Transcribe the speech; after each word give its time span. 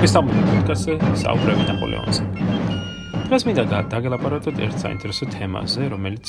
მოგესალმებით 0.00 0.46
პოდკასტზე 0.48 0.92
საუბრები 1.20 1.64
ნაპოლეონზე. 1.68 2.22
დღეს 3.28 3.42
მინდა 3.44 3.80
დაგელაპარაკოთ 3.92 4.60
ერთ 4.64 4.76
საინტერესო 4.80 5.26
თემაზე, 5.28 5.88
რომელიც 5.92 6.28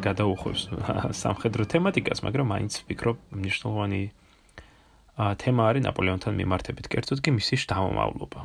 გადაუხვევს 0.00 0.62
სამხედრო 1.20 1.66
თემატიკას, 1.68 2.24
მაგრამ 2.24 2.48
მაინც 2.48 2.72
ვფიქრობ, 2.80 3.16
მნიშვნელოვანი 3.36 4.00
თემა 5.20 5.62
არის 5.68 5.84
ნაპოლეონთან 5.84 6.32
მიმართებით, 6.40 6.88
კერძოდ 6.88 7.20
კი 7.20 7.30
მისი 7.36 7.54
შთამომავლობა. 7.60 8.40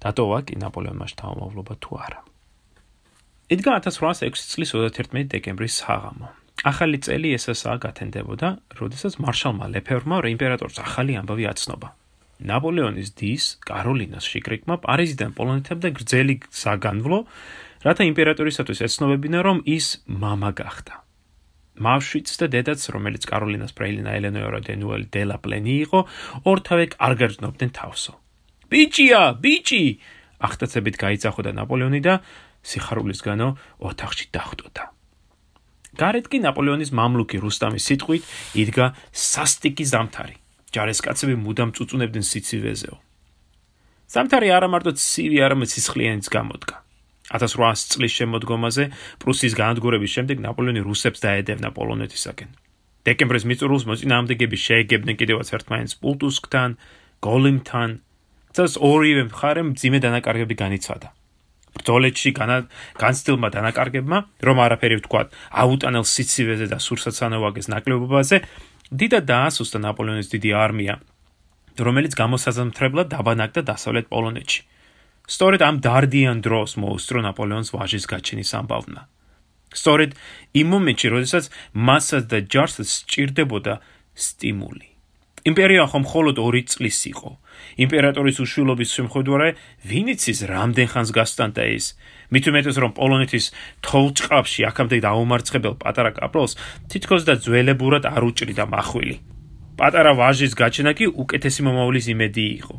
დატოვა 0.00 0.38
კი 0.48 0.54
ნაპოლეონმა 0.64 1.06
შთამომავლობა 1.12 1.74
თუ 1.84 1.90
არა. 2.00 2.20
იდგა 3.52 3.70
1806 3.84 4.56
წლის 4.56 4.72
31 4.72 5.28
დეკემბრის 5.28 5.84
საღამო. 5.84 6.32
ახალი 6.64 6.96
წელი 6.96 7.36
ესაა 7.36 7.76
გათენდებოდა, 7.76 8.48
როდესაც 8.80 9.20
მარშალმა 9.20 9.68
ლეფერმა 9.68 10.24
იმპერატორს 10.32 10.80
ახალი 10.80 11.20
ამბავი 11.20 11.44
აცნობა. 11.52 12.03
ნაპოლეონის 12.43 13.09
დის 13.19 13.45
კაროლინას 13.67 14.25
შიკრიკმა 14.31 14.79
პარიზიდან 14.85 15.31
პოლონეთამდე 15.35 15.89
გრძელი 15.99 16.35
საგანვლო, 16.55 17.19
რათა 17.83 18.03
იმპერატორისათვის 18.11 18.79
ეცნობებინა, 18.87 19.39
რომ 19.43 19.57
ის 19.67 19.99
мама 20.07 20.51
გახდა. 20.55 21.03
მავშვიც 21.79 22.27
და 22.39 22.45
დედაც, 22.51 22.81
რომელიც 22.91 23.23
კაროლინას 23.23 23.71
პრეილინა 23.75 24.11
ელენოერა 24.19 24.59
დე 24.67 24.73
ნუელი 24.79 25.07
დე 25.15 25.23
ლა 25.31 25.37
პლენი 25.39 25.75
იყო, 25.87 25.99
ორთავე 26.43 26.85
კარგად 26.95 27.31
ძნობდნენ 27.39 27.71
თავსო. 27.75 28.13
ბიჭია, 28.67 29.21
ბიჭი! 29.39 29.83
ახტაცებით 30.39 30.95
გაიწახოდა 30.99 31.51
ნაპოლეონი 31.55 31.99
და 32.03 32.13
სიხარულისგანო 32.63 33.47
ოთახში 33.79 34.25
დახვდოდა. 34.35 34.83
გარეთ 35.99 36.25
კი 36.31 36.37
ნაპოლეონის 36.43 36.91
მამლუქი 36.95 37.37
რუსტამის 37.43 37.83
სიტყვით 37.89 38.23
იდგა 38.61 38.85
სასტიკი 39.11 39.85
ზამთარი. 39.91 40.35
ჯარისკაცები 40.74 41.34
მუდამ 41.44 41.70
წუწუნებდნენ 41.76 42.24
სიცივეზეო. 42.30 42.96
ზამთარი 44.14 44.48
არა 44.54 44.68
მარტო 44.70 44.92
ცივი, 44.94 45.38
არამედ 45.46 45.68
სისხლიანიც 45.74 46.26
გამოდგა. 46.34 46.76
1800 47.32 47.88
წლის 47.94 48.12
შემოდგომაზე 48.20 48.84
პრუსიის 49.22 49.54
განადგურების 49.56 50.10
შემდეგ 50.16 50.36
ნაპოლეონი 50.44 50.80
რუსებს 50.84 51.24
დაედევნა 51.24 51.68
პოლონეთისაკენ. 51.72 52.50
დეკემბრის 53.08 53.44
მიწურულს 53.48 53.84
მოწინააღმდეგეები 53.88 54.58
შეეგებდნენ 54.60 55.16
კიდევაც 55.20 55.48
ერთმანეთს 55.56 55.94
პულტუსკთან, 56.04 56.70
გოლიმთან. 57.24 57.90
წელს 58.54 58.74
ორივე 58.80 59.22
მხარემ 59.28 59.74
ძიმე 59.80 59.98
დანაკარგები 60.04 60.54
განიცადა. 60.62 61.08
ბრძოლეთში 61.74 62.30
განცდილმა 63.02 63.48
დანაკარგებმა, 63.50 64.18
რომ 64.46 64.56
არაფერი 64.64 64.96
ვთქვა, 65.02 65.22
აუტანელ 65.58 66.04
სიცივეზე 66.06 66.66
და 66.70 66.78
სურსაცანოვაგეს 66.78 67.66
ნაკლებობაზე, 67.74 68.36
დიდად 68.92 69.24
დაასუსტა 69.24 69.78
ნაპოლეონის 69.80 70.28
დიდი 70.34 70.50
არმია, 70.52 70.94
რომელიც 71.80 72.12
გამოსაზამთრებლად 72.20 73.08
დაბანაკდა 73.14 73.60
დასავლეთ 73.70 74.06
პოლონეთში. 74.12 74.60
სწორედ 75.24 75.60
ამ 75.64 75.76
დარდიან 75.80 76.38
დროს 76.44 76.76
მოუსწრო 76.76 77.20
ნაპოლეონის 77.24 77.72
ვაჟის 77.72 78.04
გაჩენის 78.12 78.50
ამბავმა. 78.60 79.02
სწორედ 79.74 80.10
იმ 80.54 80.66
მომენტში, 80.74 81.06
როდესაც 81.14 81.44
მასას 81.74 82.24
და 82.30 82.38
ჯარს 82.44 82.76
სჭირდებოდა 82.84 83.80
სტიმული. 84.14 84.86
იმპერია 85.44 85.84
ხომ 85.92 86.02
მხოლოდ 86.08 86.36
2 86.40 86.62
წლის 86.72 86.98
იყო. 87.12 87.30
იმპერატორის 87.84 88.36
უშვილობის 88.44 88.90
შემხედვარე 88.96 89.48
ვინიცის 89.84 90.38
რამდენ 90.48 90.88
ხანს 90.92 91.10
გასტანდა 91.12 91.64
ის? 91.76 91.86
მით 92.34 92.44
უმეტეს 92.50 92.76
რომ 92.82 92.92
პოლონეთის 92.98 93.44
თოლჭყავში 93.86 94.66
აქამდე 94.70 94.98
დაუმარცხებელ 95.06 95.74
პატარა 95.82 96.10
კაპრალს 96.18 96.58
თითქოს 96.90 97.22
და 97.28 97.34
ძველებურად 97.44 98.04
არ 98.10 98.22
უჭრიდა 98.30 98.64
מחვილი. 98.74 99.16
პატარა 99.78 100.12
ვაჟის 100.18 100.52
გაჩენა 100.58 100.92
კი 100.98 101.06
უკეთესი 101.22 101.60
მომავლის 101.66 102.06
იმედი 102.14 102.44
იყო. 102.58 102.74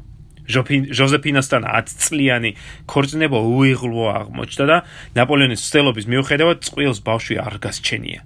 ჟოზეფინასთან 0.46 1.64
10 1.66 1.98
წლიანი 2.06 2.52
ქორწინება 2.86 3.40
უიღლო 3.42 4.06
აღმოჩნდა 4.20 4.66
და 4.70 4.78
ნაპოლეონის 5.18 5.64
ცდელობის 5.66 6.06
მიუხედავად 6.06 6.58
წყვილს 6.66 7.00
ბავშვი 7.02 7.36
არ 7.42 7.56
გასჩენია. 7.66 8.22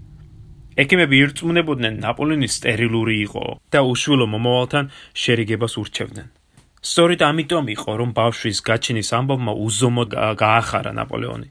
ეკიმები 0.80 1.16
ირწმუნებოდნენ 1.24 1.96
ნაპოლეონის 2.04 2.56
სტერილური 2.60 3.16
იყო 3.28 3.46
და 3.72 3.80
უშვილო 3.88 4.26
მომავალთან 4.36 4.92
შერიგებას 5.16 5.74
ურჩევდნენ. 5.80 6.39
სწორედ 6.82 7.22
ამიტომ 7.22 7.66
იყო 7.76 7.92
რომ 8.00 8.10
ბავშვის 8.16 8.60
გაჩენის 8.64 9.10
ამბავმა 9.20 9.54
უზომო 9.54 10.04
გაახარა 10.40 10.92
ნაპოლეონი. 10.96 11.50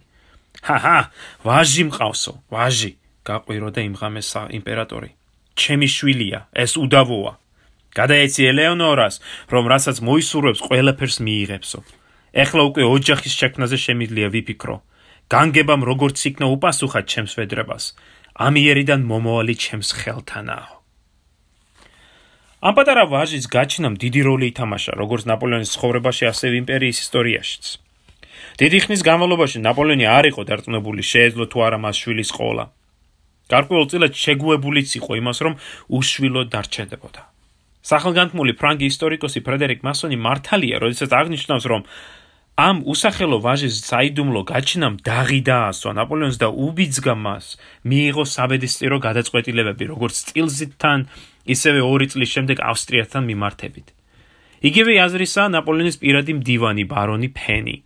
ჰაჰა, 0.64 0.98
ვაჟი 1.44 1.84
მყავსო, 1.88 2.32
ვაჟი, 2.50 2.92
გაყვიროდა 3.28 3.80
იმ 3.88 3.94
ღამეს 4.00 4.30
იმპერატორი. 4.58 5.10
ჩემი 5.58 5.86
შვილია, 5.86 6.40
ეს 6.54 6.72
უდავოა. 6.78 7.32
გადაეცი 7.98 8.42
ელეონორას, 8.52 9.14
რომ 9.52 9.64
რასაც 9.72 9.96
მოისურვებს, 10.00 10.60
ყველაფერს 10.66 11.18
მიიღებსო. 11.24 11.80
ეხლა 12.32 12.62
უკვე 12.70 12.84
ოჯახის 12.84 13.34
შექმნაზე 13.40 13.76
შემიძლია 13.76 14.28
ვიფიქრო. 14.34 14.76
განგებამ 15.32 15.82
როგორც 15.84 16.18
იქნა 16.28 16.46
უპასუხა 16.54 17.00
ჩემს 17.10 17.32
ვედრებას. 17.38 17.84
ამიერიდან 18.38 19.00
მომავალი 19.02 19.54
ჩემს 19.64 19.88
ხელთანაა. 19.98 20.77
ამ 22.58 22.74
პატარა 22.74 23.04
ვაჟის 23.06 23.46
გაჩნამ 23.54 23.94
დიდი 24.02 24.20
როლი 24.26 24.46
ითამაშა 24.50 24.98
როგორც 24.98 25.22
ნაპოლეონის 25.30 25.74
ცხოვრებაში, 25.78 26.24
ასევე 26.26 26.54
იმპერიის 26.62 26.98
ისტორიაშიც. 27.06 27.64
დიდი 28.58 28.78
ხნის 28.82 29.02
განმავლობაში 29.06 29.58
ნაპოლეონი 29.62 30.06
არ 30.10 30.24
იყო 30.34 30.42
დარწმუნებული 30.50 31.02
შეეძლო 31.06 31.44
თუ 31.46 31.58
არა 31.62 31.78
მას 31.78 31.96
შვილის 32.02 32.30
ყოლა. 32.34 32.64
გარკვეულწილად 33.46 34.12
შეგუებულიც 34.24 34.88
იყო 34.98 35.12
იმას, 35.22 35.38
რომ 35.46 35.54
უშვილო 35.86 36.42
დარჩენდებოდა. 36.50 37.22
სახელგანთმული 37.90 38.52
ფრანგი 38.58 38.86
ისტორიკოსი 38.90 39.40
ფრედერიკ 39.46 39.80
მასონი 39.86 40.16
მართალია, 40.18 40.76
როდესაც 40.82 41.10
აღნიშნავს, 41.14 41.64
რომ 41.70 41.82
ამ 42.58 42.80
უსახელო 42.90 43.38
ვაჟის 43.38 43.76
საიდუმლო 43.86 44.40
გაჩნამ 44.50 44.94
დაღი 45.06 45.38
დაასვა 45.46 45.92
ნაპოლეონს 45.94 46.38
და 46.42 46.48
უბიძგა 46.50 47.14
მას 47.14 47.46
მიიღო 47.86 48.24
საბედისწერო 48.34 48.98
გადაწყვეტილებები 49.04 49.84
როგორც 49.94 50.14
სტილზიტთან 50.26 50.98
ისევე 51.54 51.80
2 51.86 52.08
წლის 52.12 52.32
შემდეგ 52.34 52.58
ავსტრიასთან 52.58 53.22
მიმართებით. 53.30 53.86
იგივე 54.68 54.92
აზრისა 55.06 55.42
ნაპოლეონის 55.54 56.00
პირადი 56.02 56.32
მდივანი 56.42 56.84
ბარონი 56.90 57.28
ფენი, 57.30 57.76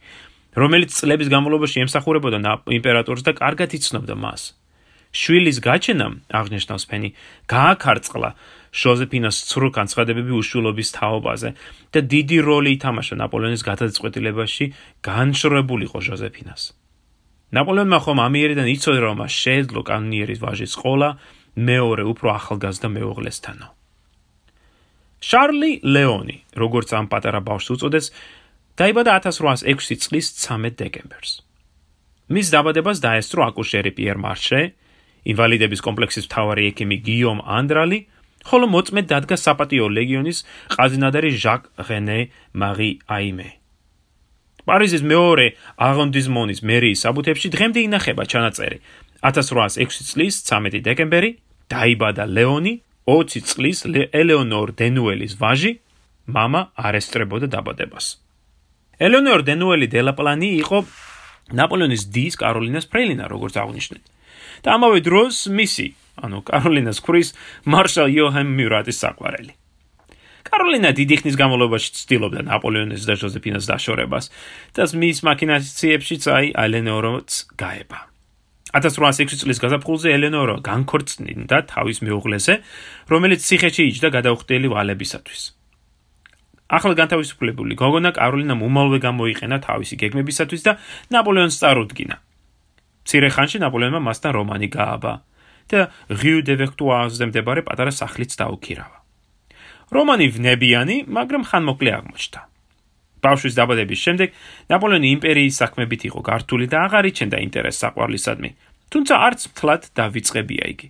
რომელიც 0.57 0.91
წლების 0.97 1.29
განმავლობაში 1.29 1.85
ემსახურებოდა 1.85 2.41
იმპერატორს 2.73 3.23
და 3.29 3.33
კარგად 3.37 3.77
იცნობდა 3.77 4.17
მას. 4.25 4.57
შვილის 5.13 5.61
გაჩენამ 5.61 6.15
აღნიშნავს 6.33 6.85
ფენი 6.89 7.09
გააქარწყლა 7.53 8.31
ჟოზეფინას 8.73 9.37
ცრუ 9.53 9.69
განცხადებები 9.77 10.33
უშულობის 10.33 10.89
თაობაზე 10.97 11.51
და 11.93 12.01
დიდი 12.13 12.39
როლი 12.41 12.71
ითამაშა 12.77 13.15
ნაპოლეონის 13.21 13.63
გადაწყვეტილებაში 13.69 14.65
განშრობულიყო 15.05 15.99
ჟოზეფინას. 16.09 16.63
ნაპოლეონმა 17.53 17.99
ხომ 18.01 18.19
ამიერიდან 18.27 18.69
იცოდა 18.73 19.01
რომ 19.05 19.21
შეეძლო 19.29 19.81
კანონიერის 19.85 20.41
ვაჟის 20.41 20.73
ყოლა 20.81 21.11
მეორე 21.53 22.05
უფრო 22.13 22.29
ახალგაზრდა 22.33 22.89
მეუღლესთანო. 22.97 23.69
შარლი 25.21 25.73
ლეონი, 25.85 26.37
როგორც 26.57 26.89
ამ 26.97 27.07
პატარა 27.13 27.41
ბავშვს 27.45 27.71
უწოდეს, 27.77 28.07
დაიბადა 28.81 29.11
1806 29.21 30.01
წლის 30.01 30.27
13 30.33 30.81
დეკემბერს. 30.81 31.45
მის 32.33 32.47
დაბადებას 32.49 32.99
დაესწრო 33.05 33.41
აკუშერი 33.53 33.93
პიერ 33.93 34.17
მარშე, 34.17 34.61
ინვალიდების 35.29 35.81
კომპლექსის 35.85 36.27
მთავარი 36.27 36.63
ექიმი 36.73 36.97
გიომ 37.05 37.39
ანდრალი 37.45 37.99
ხოლო 38.48 38.66
მოწმედ 38.72 39.06
დადგა 39.12 39.36
საპატიო 39.36 39.88
ლეგიონის 39.92 40.44
ყაზინადარი 40.74 41.30
ჟაკ 41.44 41.62
რენე 41.88 42.20
მარი 42.56 42.92
აიმე. 43.08 43.50
პარიზის 44.68 45.04
მეორე 45.08 45.48
აღონდიზმონის 45.88 46.60
მერიის 46.70 47.04
საბუთებში 47.08 47.48
დღემდე 47.56 47.80
ინახება 47.88 48.24
ჩანაწერი. 48.28 48.78
1806 49.24 50.12
წლის 50.12 50.44
13 50.44 50.84
დეკემბერი 50.84 51.32
დაიბადა 51.72 52.26
ლეონი, 52.28 52.74
20 53.08 53.48
წლის 53.48 53.78
ელეონორ 54.12 54.76
დენუელის 54.80 55.34
ვაჟი, 55.40 55.72
мама 56.28 56.62
არესტრებოდა 56.76 57.48
დაბადებას. 57.48 58.20
ელეონორ 59.00 59.42
დენუელი 59.48 59.88
დელაპლანი 59.88 60.50
იყო 60.64 60.78
ნაპოლეონის 61.56 62.04
დის 62.12 62.36
კაროლინას 62.36 62.90
ფრეილინა, 62.92 63.26
როგორც 63.32 63.56
აღნიშნეთ. 63.64 64.04
და 64.63 64.79
ამავე 64.79 65.03
დროს 65.03 65.47
მისი 65.51 65.87
ანუ 66.23 66.39
კაროლინას 66.47 67.01
ქრის 67.03 67.35
მარშალ 67.67 68.09
იოჰან 68.13 68.49
მიურატის 68.59 69.01
საყვარელი. 69.03 69.53
კაროლინა 70.47 70.91
დიდი 70.93 71.17
ხნის 71.23 71.37
განმავლობაში 71.41 71.91
ცდილობდა 71.97 72.41
ნაპოლეონის 72.51 73.07
და 73.09 73.15
ჟოზეფინას 73.17 73.69
დაშორებას 73.71 74.27
და 74.77 74.85
მის 75.03 75.19
მაკინაციებშიც 75.25 76.23
აი 76.29 76.47
ელენოროც 76.53 77.31
გაება. 77.57 77.99
1806 78.73 79.41
წლის 79.45 79.59
გაზაფხულზე 79.61 80.13
ელენორო 80.17 80.61
განქორწინდა 80.65 81.59
თავის 81.73 81.99
მეუღლეზე, 82.05 82.55
რომელიც 83.13 83.41
ციხეში 83.45 83.83
იჯდა 83.93 84.09
გადაუხდელი 84.17 84.69
ვალებისათვის. 84.73 85.43
ახლა 86.73 86.97
განთავისუფლებული 86.97 87.77
გოგონა 87.77 88.11
კაროლინა 88.17 88.55
მომალვე 88.57 88.99
გამოიყენა 89.05 89.57
თავისი 89.61 89.95
გეგმებისათვის 90.01 90.63
და 90.65 90.73
ნაპოლეონს 91.13 91.61
წარუდგინა. 91.61 92.17
ცირე 93.09 93.29
ხანში 93.35 93.59
ნაპოლეონმა 93.63 94.01
მასთან 94.09 94.33
რომანი 94.39 94.69
გააბა. 94.73 95.15
და 95.73 95.89
რიუ 96.11 96.41
დე 96.45 96.55
ვექტუარზე 96.61 97.25
მდებარე 97.31 97.63
პატარა 97.65 97.93
სახლიც 97.95 98.37
დაუქირავა. 98.37 98.99
რომანი 99.97 100.27
ვნებიანი, 100.37 100.97
მაგრამ 101.09 101.43
ხანმოკლე 101.49 101.91
აღმოჩნდა. 101.99 102.41
ბავშვის 103.23 103.55
დაბადების 103.55 104.01
შემდეგ 104.05 104.29
ნაპოლეონი 104.73 105.09
იმპერიის 105.17 105.59
საქმებით 105.63 106.03
იყო 106.11 106.21
გართული 106.27 106.67
და 106.67 106.79
აღარ 106.91 107.05
იჩენდა 107.13 107.39
ინტერესს 107.47 107.81
საყვარლისადმი. 107.87 108.51
თუმცა 108.93 109.15
არც 109.27 109.41
მთლად 109.53 109.83
დავიწყებია 109.97 110.65
იგი. 110.75 110.89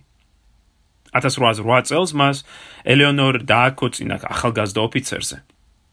1808 1.13 1.87
წელს 1.89 2.11
მას 2.17 2.37
ელეონორ 2.89 3.45
დააკოწინა 3.45 4.15
ახალგაზრდა 4.33 4.81
ოფიცერზე. 4.87 5.37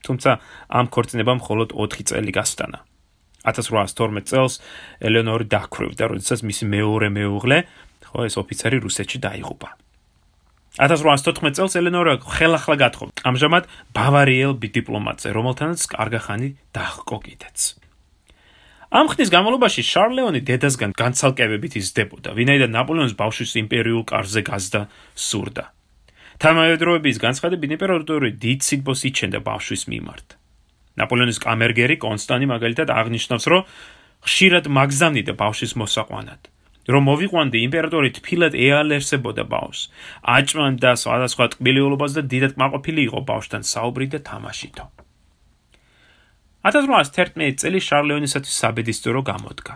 თუმცა 0.00 0.30
ამ 0.72 0.86
ქორწინებამ 0.88 1.38
მხოლოდ 1.44 1.68
4 1.76 2.08
წელი 2.08 2.32
გასტანა. 2.32 2.78
1812 3.44 4.28
წელს 4.30 4.60
ელეონორი 5.00 5.46
დაქრევდა, 5.48 6.04
როდესაც 6.12 6.40
მისი 6.44 6.64
მეორე 6.68 7.08
მეუღლე, 7.14 7.58
ხო, 8.10 8.26
ეს 8.26 8.34
ოფიცერი 8.36 8.78
რუსეთში 8.84 9.18
დაიღუპა. 9.22 9.70
1814 10.78 11.58
წელს 11.58 11.74
ელენორა 11.76 12.22
ხელახლა 12.22 12.76
გათხოვდა. 12.78 13.26
ამჟამად 13.26 13.64
ბავარიელ 13.90 14.54
დიპლომატზე, 14.54 15.28
რომელთანაც 15.34 15.80
კარგახანი 15.90 16.48
დაჰყო 16.70 17.18
კიდეც. 17.26 17.58
ამ 18.90 19.06
ხნის 19.06 19.30
განმავლობაში 19.30 19.82
შარლეონი 19.86 20.40
დედასგან 20.42 20.90
განცალკევებით 20.98 21.78
იზრდებოდა, 21.78 22.34
ვინაიდან 22.34 22.70
ნაპოლეონის 22.74 23.14
ბავშვის 23.14 23.52
იმპერიულ 23.62 24.02
კარზე 24.02 24.40
გაზდა 24.50 24.80
სურდა. 25.14 25.64
თამამედროების 26.42 27.16
განცხადებით 27.22 27.70
იმპერატორი 27.76 28.30
დიდ 28.34 28.60
სიბოს 28.66 29.00
იჩენდა 29.10 29.38
ბავშვის 29.46 29.82
მიმართ. 29.92 30.39
ნაპოლეონის 31.00 31.42
კამერგერი 31.44 31.96
კონსტანი 32.04 32.46
მაგალითად 32.52 32.88
აღნიშნავს, 33.00 33.44
რომ 33.52 33.66
ხშირად 34.24 34.64
მაგზავნიდა 34.68 35.32
ბავშვის 35.40 35.72
მოსაყვანად. 35.80 36.40
რომ 36.90 37.02
მოვიყვანდი 37.06 37.58
იმპერატორი 37.66 38.10
თფილად 38.18 38.54
ეალერსებოდა 38.56 39.44
ბავშვს. 39.52 39.82
აჭმანდა 40.36 40.90
სხვადასხვა 41.02 41.44
ტკბილიულობას 41.54 42.12
და 42.16 42.22
დიდად 42.32 42.54
მაყოფილი 42.56 43.00
იყო 43.08 43.20
ბავშვთან 43.30 43.62
საუბრით 43.72 44.10
და 44.16 44.20
თამაშითო. 44.30 44.84
1811 46.66 47.56
წელი 47.60 47.80
შარლეონისათვის 47.88 48.56
საბედისწერო 48.62 49.20
გამოდგა. 49.24 49.74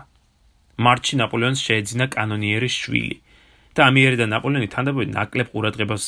მარჩი 0.75 1.15
ნაპოლეონს 1.21 1.59
შეეძინა 1.65 2.05
კანონიერის 2.15 2.75
შვილი 2.83 3.17
და 3.75 3.81
ამიერიდან 3.89 4.29
ნაპოლეონი 4.35 4.67
თანდაბრუნდ 4.75 5.11
ნაკლებ 5.15 5.47
ყურადღებას 5.55 6.03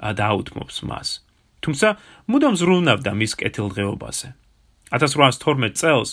დაუთმობს 0.00 0.76
მას. 0.88 1.08
თუმცა 1.62 1.88
მუდამ 2.30 2.54
ზრუნავდა 2.60 3.12
მის 3.12 3.32
კეთილდღეობაზე. 3.40 4.28
1812 4.94 5.80
წელს 5.80 6.10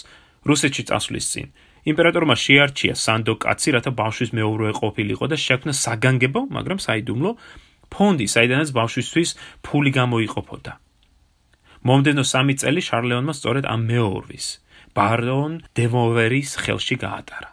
რუსეთში 0.49 0.83
წასვლის 0.89 1.27
წინ 1.33 1.47
იმპერატორმა 1.83 2.35
შეარჩია 2.39 2.95
სანდო 2.95 3.35
კაცი, 3.43 3.75
რათა 3.75 3.91
ბავშვის 3.91 4.31
მეურვე 4.37 4.71
ყოფილიყო 4.79 5.25
და 5.27 5.37
შექმნა 5.39 5.73
საგანგებო, 5.75 6.41
მაგრამ 6.55 6.79
საიდუმლო 6.79 7.31
ფონდი, 7.91 8.25
საიდანაც 8.31 8.69
ბავშვისთვის 8.71 9.29
ფული 9.67 9.91
გამოიყოფოდა. 9.99 10.73
მომდენო 11.83 12.23
3 12.23 12.55
წელი 12.63 12.81
შარლეონმა 12.87 13.33
სწორედ 13.35 13.65
ამ 13.67 13.81
მეურვის, 13.91 14.47
ბარონ 14.95 15.53
დემოვერის 15.75 16.51
ხელში 16.63 16.95
გაატარა. 17.03 17.49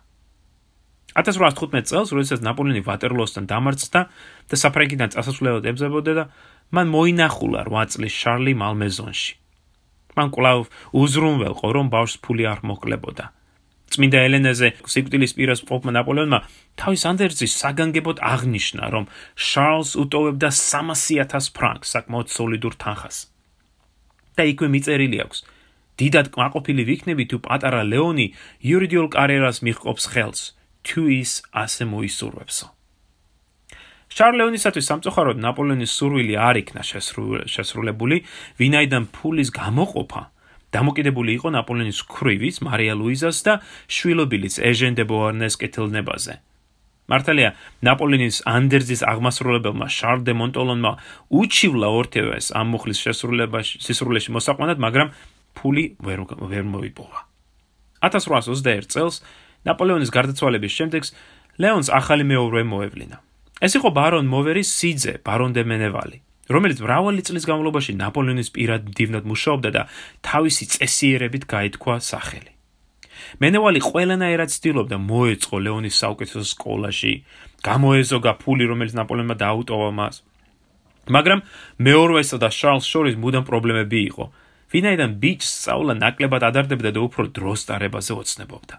1815 1.18 1.90
წელს, 1.90 2.14
როდესაც 2.14 2.40
ნაპოლეონი 2.46 2.86
ვატერლოოსთან 2.86 3.44
დამარცხდა 3.50 4.00
და 4.46 4.54
საფრანგეთიდან 4.62 5.10
წასასვლელად 5.10 5.66
ემზებოდა 5.74 6.12
და 6.14 6.24
მან 6.70 6.86
მოინახულა 6.94 7.66
8 7.66 7.98
წლის 7.98 8.14
შარლი 8.14 8.54
მალმეზონში. 8.54 9.32
მან 10.16 10.28
კვლავ 10.34 10.60
უზრუნველყო, 10.96 11.68
რომ 11.76 11.86
ბავშვს 11.94 12.22
ფული 12.24 12.44
არ 12.50 12.60
მოკლებოდა. 12.66 13.24
წმინდა 13.90 14.18
ელენეზე 14.26 14.68
სიკვდილის 14.86 15.32
პირას 15.34 15.60
პოპმა 15.66 15.92
ნაპოლეონმა 15.98 16.38
თავის 16.78 17.02
ანდერძის 17.10 17.56
საგანგებოდ 17.58 18.22
აღნიშნა, 18.22 18.84
რომ 18.94 19.04
შარლს 19.34 19.90
უტოვებდა 20.02 20.48
300.000 20.54 21.50
ფრანკს 21.56 21.90
საკმაოდ 21.94 22.28
სოლიდურ 22.30 22.74
თანხას. 22.78 23.18
და 24.38 24.46
იქვე 24.46 24.68
მიწერილი 24.72 25.18
აქვს: 25.26 25.38
დიდად 26.00 26.26
კმაყოფილი 26.32 26.82
ვიქნები 26.88 27.24
თუ 27.28 27.36
პატარა 27.44 27.82
ლეონი 27.92 28.26
იურიდიულ 28.64 29.08
კარიერას 29.16 29.58
მიჰყოფს 29.66 30.04
ხელს, 30.14 30.40
თუ 30.86 31.02
ის 31.20 31.32
ასე 31.52 31.84
მოისურვებსო. 31.92 32.66
შარლეონისათვის 34.10 34.88
სამწუხაროდ 34.90 35.38
ნაპოლეონის 35.44 35.94
სურვილი 35.94 36.34
არ 36.34 36.56
იქნა 36.64 36.82
შესრულებული, 37.46 38.16
ვინაიდან 38.58 39.04
ფულის 39.14 39.50
გამოყოფა 39.54 40.22
დამოკიდებული 40.74 41.34
იყო 41.38 41.50
ნაპოლეონის 41.54 42.00
ქრივის, 42.06 42.62
მარია 42.62 42.94
ლუიზას 42.94 43.38
და 43.46 43.58
შვილობილის 43.90 44.62
ეჟენ 44.62 44.94
დე 44.98 45.04
ბოარნეს 45.10 45.58
კეთილნებაზე. 45.58 46.38
მართალია, 47.10 47.50
ნაპოლეონის 47.82 48.36
ანდერძის 48.46 49.02
აღმასრულებელმა 49.02 49.86
შარლ 49.90 50.22
დე 50.22 50.32
მონტოლონმა 50.38 50.92
უჩივლა 51.34 51.88
ორთევეს 51.90 52.54
ამ 52.54 52.70
მუხლის 52.70 53.02
შესრულებაში, 53.02 53.82
სისრულეში 53.82 54.30
მოსაყვანად, 54.30 54.78
მაგრამ 54.78 55.10
ფული 55.58 55.84
ვერ 55.98 56.22
ვერ 56.38 56.64
მოიპოვა. 56.70 57.18
1821 58.06 58.86
წელს 58.94 59.26
ნაპოლეონის 59.66 60.14
გარდაცვალების 60.14 60.72
შემდეგ 60.78 61.02
ლეონს 61.58 61.90
ახალი 61.90 62.24
მეურვე 62.30 62.62
მოევლინა. 62.62 63.29
ეს 63.60 63.72
იყო 63.76 63.88
ბარონ 63.92 64.26
მოვერის 64.32 64.68
სიძე, 64.72 65.14
ბარონ 65.24 65.52
დე 65.52 65.62
მენევალი. 65.68 66.18
რომელიც 66.50 66.78
მრავალი 66.82 67.22
წლის 67.22 67.44
განმავლობაში 67.46 67.92
ნაპოლეონის 67.94 68.48
პირად 68.50 68.82
დივნად 68.90 69.24
მუშაობდა 69.30 69.70
და 69.70 69.82
თავისი 70.26 70.64
წესიერებით 70.74 71.44
გაითქვა 71.46 71.94
სახელი. 72.02 72.52
მენევალი 73.38 73.80
ყველანაირად 73.84 74.50
ცდილობდა 74.50 74.96
მოეწყო 74.98 75.56
ლეონის 75.62 75.94
საუკეთესო 76.02 76.44
სკოლაში, 76.50 77.12
გამოეზოგა 77.62 78.32
ფული, 78.42 78.64
რომელიც 78.66 78.92
ნაპოლეონმა 78.98 79.36
დაუტოვა 79.38 79.90
მას. 80.00 80.16
მაგრამ 81.10 81.40
მეორესა 81.78 82.36
და 82.42 82.48
შარლს 82.50 82.86
შორის 82.92 83.14
მუდამ 83.22 83.44
პრობლემები 83.46 83.98
იყო. 84.10 84.24
ვინაიდან 84.70 85.10
ბიჭს 85.22 85.48
სწავლა 85.50 85.94
ნაკლებად 85.98 86.42
ადარდებდა 86.50 86.90
და 86.94 87.00
უფრო 87.06 87.24
დროს 87.34 87.60
დარებაზე 87.68 88.12
ოცნებობდა. 88.14 88.76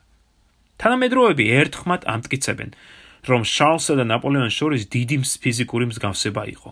თანამედროვეები 0.81 1.45
ერთხმად 1.61 2.01
ამტკიცებენ, 2.07 2.69
რომ 3.27 3.41
შარლსა 3.45 3.93
და 3.99 4.05
ნაპოლეონის 4.09 4.55
შორის 4.55 4.81
დიდი 4.89 5.17
ფიზიკური 5.43 5.85
მსგავსება 5.91 6.43
იყო. 6.55 6.69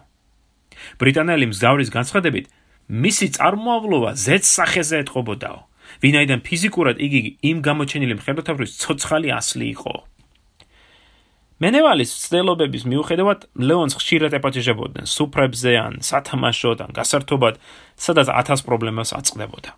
ბრიტანელი 0.99 1.45
მგზავრის 1.51 1.89
განცხადებით, 1.93 2.45
მისი 2.89 3.25
წარმოავლობა 3.37 4.11
ზეც 4.17 4.43
სახეზე 4.49 4.95
ეთყობოდაო, 5.05 5.59
ვინაიდან 6.01 6.39
ფიზიკურად 6.45 6.97
იგი 6.97 7.21
იმ 7.45 7.57
გამოჩენილი 7.65 8.13
მხედროთავის 8.17 8.71
ცოცხალი 8.81 9.29
ასლი 9.35 9.67
იყო. 9.75 9.93
მენევალის 11.59 12.11
ცდელობების 12.23 12.83
მიუხედავად, 12.87 13.39
ლეონს 13.59 13.99
ხშირად 13.99 14.31
ეპატიჟებოდნენ 14.39 15.05
სუფრებზე 15.11 15.71
ან 15.75 15.93
სათამაშოდ 15.99 16.87
ან 16.87 16.91
გასართობად, 16.95 17.59
სადაც 17.99 18.27
1000 18.31 18.63
პრობლემას 18.63 19.11
აწყდებოდა. 19.11 19.75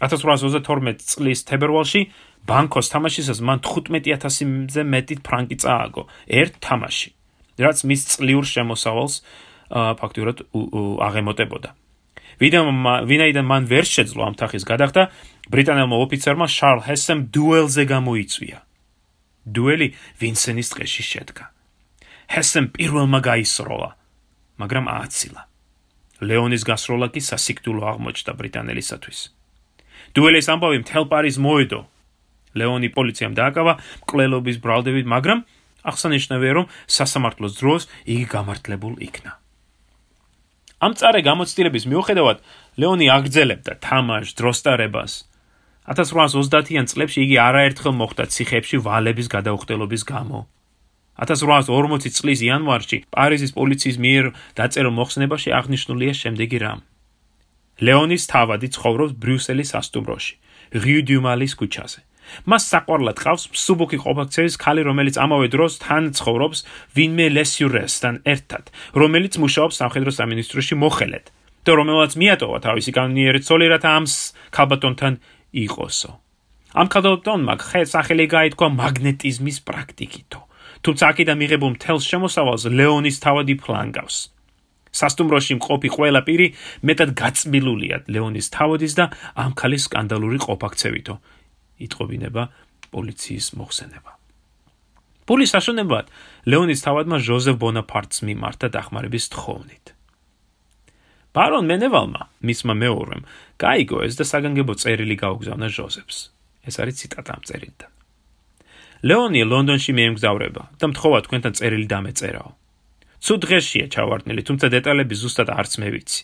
1832 0.00 1.04
წლის 1.04 1.44
თებერვალში 1.44 2.00
ბანკოს 2.48 2.88
თამაშისას 2.94 3.38
მან 3.44 3.58
15000-ზე 3.62 4.82
მეტი 4.82 5.14
ფრანკი 5.26 5.56
წააგო 5.62 6.02
ერთ 6.26 6.54
თამაში, 6.64 7.10
რაც 7.60 7.78
მის 7.86 8.00
წლიურ 8.16 8.44
შემოსავალს 8.48 9.14
ფაქტურად 9.72 10.42
აღემოტებოდა. 11.06 11.70
ვინაიდან 12.42 13.46
მან 13.46 13.62
ვერ 13.70 13.84
შეძლო 13.86 14.22
ამ 14.26 14.34
თახის 14.40 14.64
გადახდა, 14.66 15.12
ბრიტანელმა 15.52 15.96
ოფიცერმა 16.02 16.46
შარლ 16.48 16.80
ჰესემ 16.88 17.30
დუელზე 17.30 17.84
გამოიწვია. 17.86 18.58
დუელი 19.46 19.88
ვინსენის 20.18 20.68
დღეში 20.72 21.02
შედგა. 21.02 21.44
ჰესემ 22.32 22.66
პირველმა 22.74 23.20
გაისროლა, 23.22 23.90
მაგრამ 24.58 24.84
ააცილა. 24.88 25.42
ლეონის 26.22 26.62
გასროლა 26.62 27.06
კი 27.14 27.20
სასიკვდილო 27.20 27.82
აღმოჩნდა 27.92 28.32
ბრიტანელისათვის. 28.38 29.18
დუელის 30.16 30.46
ამბავი 30.52 30.78
მთელ 30.84 31.04
პარიზს 31.12 31.42
მოედო. 31.42 31.80
ლეონი 32.52 32.88
პოლიციამ 32.92 33.32
დააკავა 33.32 33.72
მკვლელობის 34.04 34.56
ბრალდებით, 34.60 35.06
მაგრამ 35.08 35.38
აღსანიშნავია, 35.88 36.52
რომ 36.58 36.66
სასამართლოს 36.86 37.52
დროს 37.60 37.82
იგი 38.04 38.24
გამართლებულ 38.28 38.94
იქნა. 39.08 39.32
ამ 40.82 40.92
წარე 40.98 41.20
გამოცდილების 41.22 41.84
მიუხედავად 41.86 42.38
ლეონი 42.82 43.06
აგრძელებდა 43.16 43.72
თამაშ 43.86 44.34
დროსტარებას 44.38 45.12
1830-იან 45.86 46.86
წლებში 46.90 47.18
იგი 47.22 47.36
არაერთხელ 47.48 47.94
მოხვდა 48.02 48.24
ციხეებში 48.34 48.76
ვალების 48.86 49.30
გადაუხდელობის 49.34 50.02
გამო 50.10 50.40
1840 51.22 52.18
წლის 52.18 52.42
იანვარში 52.46 52.98
პარიზის 53.14 53.54
პოლიციის 53.58 53.98
მიერ 54.04 54.24
დაწერილ 54.58 54.94
მოხსნებაში 54.98 55.54
აღნიშნულია 55.58 56.12
შემდეგი 56.22 56.58
რამ 56.66 56.80
ლეონის 57.80 58.28
თავადი 58.32 58.68
ცხოვრობს 58.76 59.12
ბრიუსელის 59.22 59.72
სასტუმროში 59.72 60.34
რიუ 60.82 61.00
დიუმალის 61.08 61.54
ქუჩაზე 61.56 62.00
მას 62.48 62.66
საყვარლად 62.72 63.18
ყავს 63.22 63.44
მსუბუქი 63.52 63.98
ყოფაქცევის 64.02 64.56
ქალი, 64.62 64.82
რომელიც 64.88 65.18
ამავე 65.20 65.48
დროს 65.52 65.78
თან 65.84 66.10
ცხოვრობს 66.16 66.64
ვინმე 66.96 67.26
ლესიურესთან 67.36 68.14
ერთად, 68.24 68.72
რომელიც 68.96 69.36
მუშაობს 69.42 69.78
სამხედრო 69.82 70.10
სამინისტროში 70.18 70.74
მოხელედ. 70.82 71.26
და 71.62 71.72
რომელმაც 71.78 72.12
მიატოვა 72.18 72.58
თავისი 72.66 72.90
კანონიერი 72.90 73.40
ცოლი, 73.46 73.66
რათა 73.70 73.90
ამ 73.98 74.04
ქალბატონთან 74.50 75.14
იყოსო. 75.62 76.10
ამ 76.74 76.86
ქალბატონმა 76.90 77.54
ხე 77.62 77.82
სახელი 77.86 78.26
გაითქვა 78.34 78.68
მაგნეტიზმის 78.82 79.58
პრაქტიკითო. 79.68 80.40
თუმცა 80.82 81.04
აქედან 81.10 81.38
მიღებულ 81.38 81.70
მთელს 81.78 82.04
შემოსავალს 82.10 82.64
ლეონის 82.78 83.16
თავადი 83.22 83.54
ფლანგავს. 83.62 84.16
სასტუმროში 84.92 85.56
მყოფი 85.58 85.88
ყველა 85.96 86.20
პირი 86.26 86.46
მეტად 86.84 87.10
გაწმილულია 87.16 87.96
ლეონის 88.12 88.46
თავოდის 88.52 88.92
და 88.98 89.04
ამ 89.34 89.52
ქალის 89.56 89.88
სკანდალური 89.88 90.38
ყოფაქცევითო. 90.44 91.14
იტყობინება 91.82 92.42
პოლიციის 92.92 93.46
მოხსენება. 93.56 94.12
პოლის 95.26 95.50
საშუალებად 95.54 96.06
ლეონის 96.50 96.80
თავადმა 96.84 97.16
ჟოზეფ 97.22 97.56
ბონაპარტს 97.62 98.18
მიმართა 98.26 98.68
დახმარების 98.74 99.24
თხოვნით. 99.32 99.86
ბარონ 101.32 101.64
მენევალმა, 101.64 102.22
მისმა 102.44 102.74
მეურვემ, 102.76 103.24
გაიგო 103.56 104.04
ეს 104.04 104.14
და 104.20 104.24
საგანგებო 104.28 104.74
წერილი 104.76 105.16
გაუგზავნა 105.16 105.68
ჟოზეფს. 105.72 106.18
ეს 106.68 106.74
არის 106.82 106.94
ციტატა 107.00 107.30
ამ 107.32 107.42
წერილიდან. 107.48 107.90
ლეონი 109.02 109.40
ლონდონში 109.42 109.92
მიემგზავრება 109.98 110.62
და 110.78 110.84
მთხოვა 110.92 111.18
თქვენთან 111.26 111.52
წერილი 111.58 111.86
დამეწერაო. 111.90 112.50
ცუდ 113.22 113.40
დღეშია 113.46 113.86
ჩავარდნილი, 113.94 114.42
თუმცა 114.48 114.66
დეტალები 114.74 115.14
ზუსტად 115.22 115.48
არც 115.54 115.72
მე 115.78 115.88
ვიცი. 115.94 116.20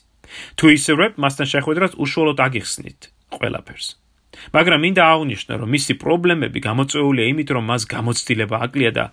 თუ 0.59 0.65
ისე 0.77 0.93
ვებ, 0.99 1.13
მასთან 1.23 1.47
შეხვედრას 1.55 1.93
უშუალოდ 2.03 2.39
აგიხსნით 2.47 3.01
ყველაფერს. 3.39 3.89
მაგრამ 4.53 4.81
მინდა 4.85 5.03
აღვნიშნო, 5.13 5.55
რომ 5.63 5.69
მისი 5.75 5.93
პრობლემები 6.03 6.59
გამოწვეულია 6.69 7.25
იმით, 7.33 7.49
რომ 7.57 7.65
მას 7.71 7.83
გამოცდილება 7.95 8.57
აკლია 8.67 8.91
და 8.99 9.05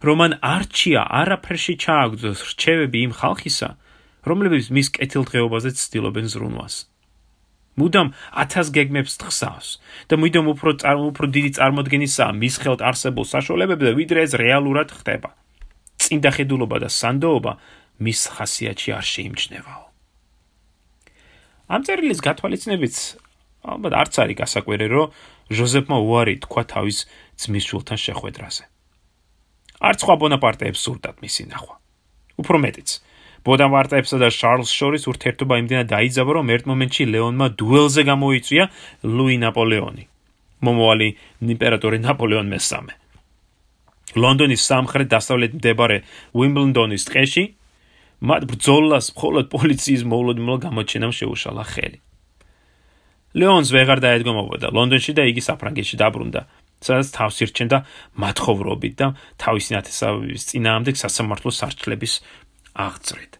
რომან 0.00 0.32
არჩია 0.40 1.00
არაფერში 1.20 1.74
ჩააგდოს 1.84 2.38
რჩევები 2.50 2.98
იმ 3.06 3.12
ხალხისა, 3.20 3.68
რომლებიც 4.24 4.64
მის 4.76 4.88
კეთილდღეობაზე 4.96 5.70
ცდილობენ 5.80 6.26
ზრუნვას. 6.32 6.74
მუდამ 7.80 8.08
1000 8.36 8.72
გეგმებს 8.76 9.12
თხსავს 9.20 9.68
და 10.08 10.14
მუდამ 10.20 10.46
უფრო 10.52 10.70
უფრო 11.10 11.26
დიდი 11.36 11.50
წარმოდგენისაა 11.56 12.32
მის 12.40 12.54
ხელთ 12.62 12.80
არსებულ 12.90 13.24
საშუალებებზე, 13.34 13.90
ვიდრე 14.00 14.18
ეს 14.26 14.32
რეალურად 14.36 14.88
ხდება. 14.92 15.30
წინდა 16.10 16.30
ხედულობა 16.34 16.76
და 16.82 16.88
სანდოობა 16.90 17.52
მის 18.02 18.20
ხასიათში 18.34 18.90
არ 18.98 19.04
შეიმჩნევაო. 19.14 19.84
ამ 21.70 21.80
წერილის 21.86 22.20
გათვალისწინებით 22.26 22.96
ალბათ 23.60 23.92
არც 23.94 24.14
არის 24.24 24.36
გასაკვირი, 24.40 24.86
რომ 24.90 25.12
ჟოზეფმა 25.54 25.96
უარი 26.00 26.34
თქვა 26.42 26.62
თავის 26.72 26.98
ძმის 27.40 27.64
შულთან 27.70 27.98
შეხვედრაზე. 28.00 28.64
არც 29.80 29.98
სხვა 30.04 30.14
ბონაპარტეებს 30.20 30.80
სურდათ 30.84 31.16
მისი 31.24 31.42
ნახვა. 31.52 31.74
უფრო 32.40 32.56
მეტიც, 32.64 32.88
ბონაპარტეებსა 33.44 34.16
და 34.20 34.28
შარლს 34.32 34.70
შორის 34.72 35.02
ურთიერთობა 35.12 35.54
იმდენად 35.60 35.88
დაიძაბა, 35.92 36.32
რომ 36.36 36.46
ერთ 36.54 36.64
მომენტში 36.70 37.04
ლეონმა 37.14 37.46
დუელზე 37.60 38.02
გამოიწვია 38.10 38.64
ლუი 39.04 39.36
ნაპოლეონი, 39.44 40.04
მომავალი 40.64 41.08
იმპერატორი 41.54 41.98
ნაპოლეონ 42.04 42.46
მესამე. 42.48 42.99
ლონდონის 44.16 44.62
სამხრეთ 44.70 45.08
დასავლეთ 45.10 45.52
მდებარე 45.60 45.98
უიმბლდონის 46.34 47.06
ტყეში 47.06 47.44
მათ 48.20 48.42
ბრძოლას 48.50 49.06
მხოლოდ 49.16 49.46
პოლიციის 49.54 50.02
მოულოდნელო 50.04 50.56
გამოჩენამ 50.66 51.12
შეუშალა 51.14 51.64
ხელი. 51.72 51.98
ლეონს 53.30 53.70
ვეღარ 53.70 54.00
დაედგომოდა 54.02 54.68
ლონდონში 54.74 55.12
და 55.14 55.22
იგი 55.30 55.42
საფრანგეთში 55.46 55.96
დაბრუნდა, 56.02 56.40
სადაც 56.82 57.08
თავს 57.14 57.36
ირჩენდა 57.46 57.78
მათხოვრობით 58.18 58.94
და 58.98 59.06
თავისი 59.38 59.70
ნათესავების 59.76 60.46
წინააღმდეგ 60.50 60.94
სასამართლო 60.98 61.50
სარჩლების 61.54 62.12
აღწრით. 62.74 63.32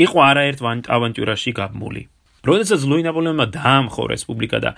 იყო 0.00 0.18
არაერთ 0.30 0.60
ავანტიურაში 0.96 1.50
გაბმული. 1.58 2.02
როდესაც 2.40 2.80
ლუი 2.88 3.02
ნაპოლეონმა 3.04 3.46
დაამხო 3.52 4.02
რესპუბლიკა 4.14 4.58
და 4.64 4.70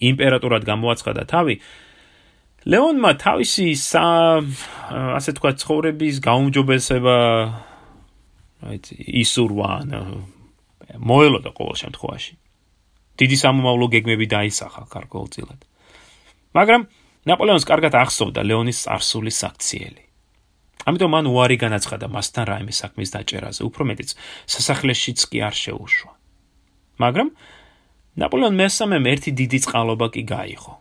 იმპერატორად 0.00 0.62
გამოაცხადა 0.64 1.22
თავი, 1.28 1.54
ლეონმა 2.68 3.10
თავისი 3.16 3.72
ასე 3.72 5.30
თქვა 5.38 5.50
ცხოვრების 5.56 6.16
გაუმჯობესება 6.20 7.16
აი 8.60 8.76
ისურვა 9.24 9.70
მოელოდა 11.00 11.50
ყოველ 11.56 11.76
შემთხვევაში. 11.80 12.34
დიდი 13.20 13.36
სამომავლო 13.40 13.86
გეგმები 13.94 14.26
დაისახა 14.28 14.82
კარგოლწილად. 14.92 15.60
მაგრამ 16.56 16.82
ნაპოლეონს 17.28 17.64
კარგად 17.64 17.94
ახსოვდა 17.96 18.40
ლეონის 18.44 18.78
წარსული 18.84 19.32
საქციელი. 19.32 20.04
ამიტომ 20.88 21.10
მან 21.16 21.26
უარი 21.32 21.56
განაცხადა 21.60 22.06
მასთან 22.08 22.44
რაიმე 22.48 22.72
საქმის 22.72 23.10
დაჭერაზე, 23.16 23.60
უფრო 23.68 23.82
მეტიც 23.88 24.10
სასახლეშიც 24.48 25.20
კი 25.30 25.38
არ 25.48 25.54
შეუშვა. 25.64 26.12
მაგრამ 27.00 27.28
ნაპოლეონ 28.20 28.54
მესამემ 28.56 29.04
ერთი 29.12 29.30
დიდი 29.40 29.58
წყალობა 29.64 30.06
კი 30.12 30.22
გაიღო. 30.28 30.74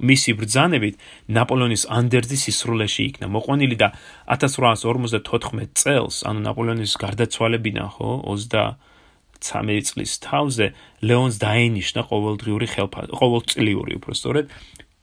მისი 0.00 0.34
ბრძანებით 0.40 0.98
ნაპოლეონის 1.28 1.84
ანდერძი 1.92 2.36
სისრულეში 2.40 3.02
იქნა 3.10 3.26
მოყვანილი 3.30 3.76
და 3.80 3.88
1854 4.32 5.70
წელს, 5.76 6.24
ანუ 6.28 6.40
ნაპოლეონის 6.48 6.94
გარდაცვალებიდან, 7.04 7.88
ხო, 7.96 8.10
23 8.26 9.84
წლის 9.88 10.12
თავზე 10.24 10.66
ლეონს 11.04 11.36
დაენიშნა 11.40 12.00
ყოველდღიური 12.10 12.66
ხელფასი, 12.74 13.12
ყოველწლიური 13.20 13.92
უბრალოდ, 14.00 14.46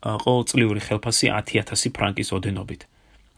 ყოველწლიური 0.06 0.82
ხელფასი 0.88 1.26
10000 1.34 1.94
ფრანკის 1.98 2.30
ოდენობით. 2.38 2.82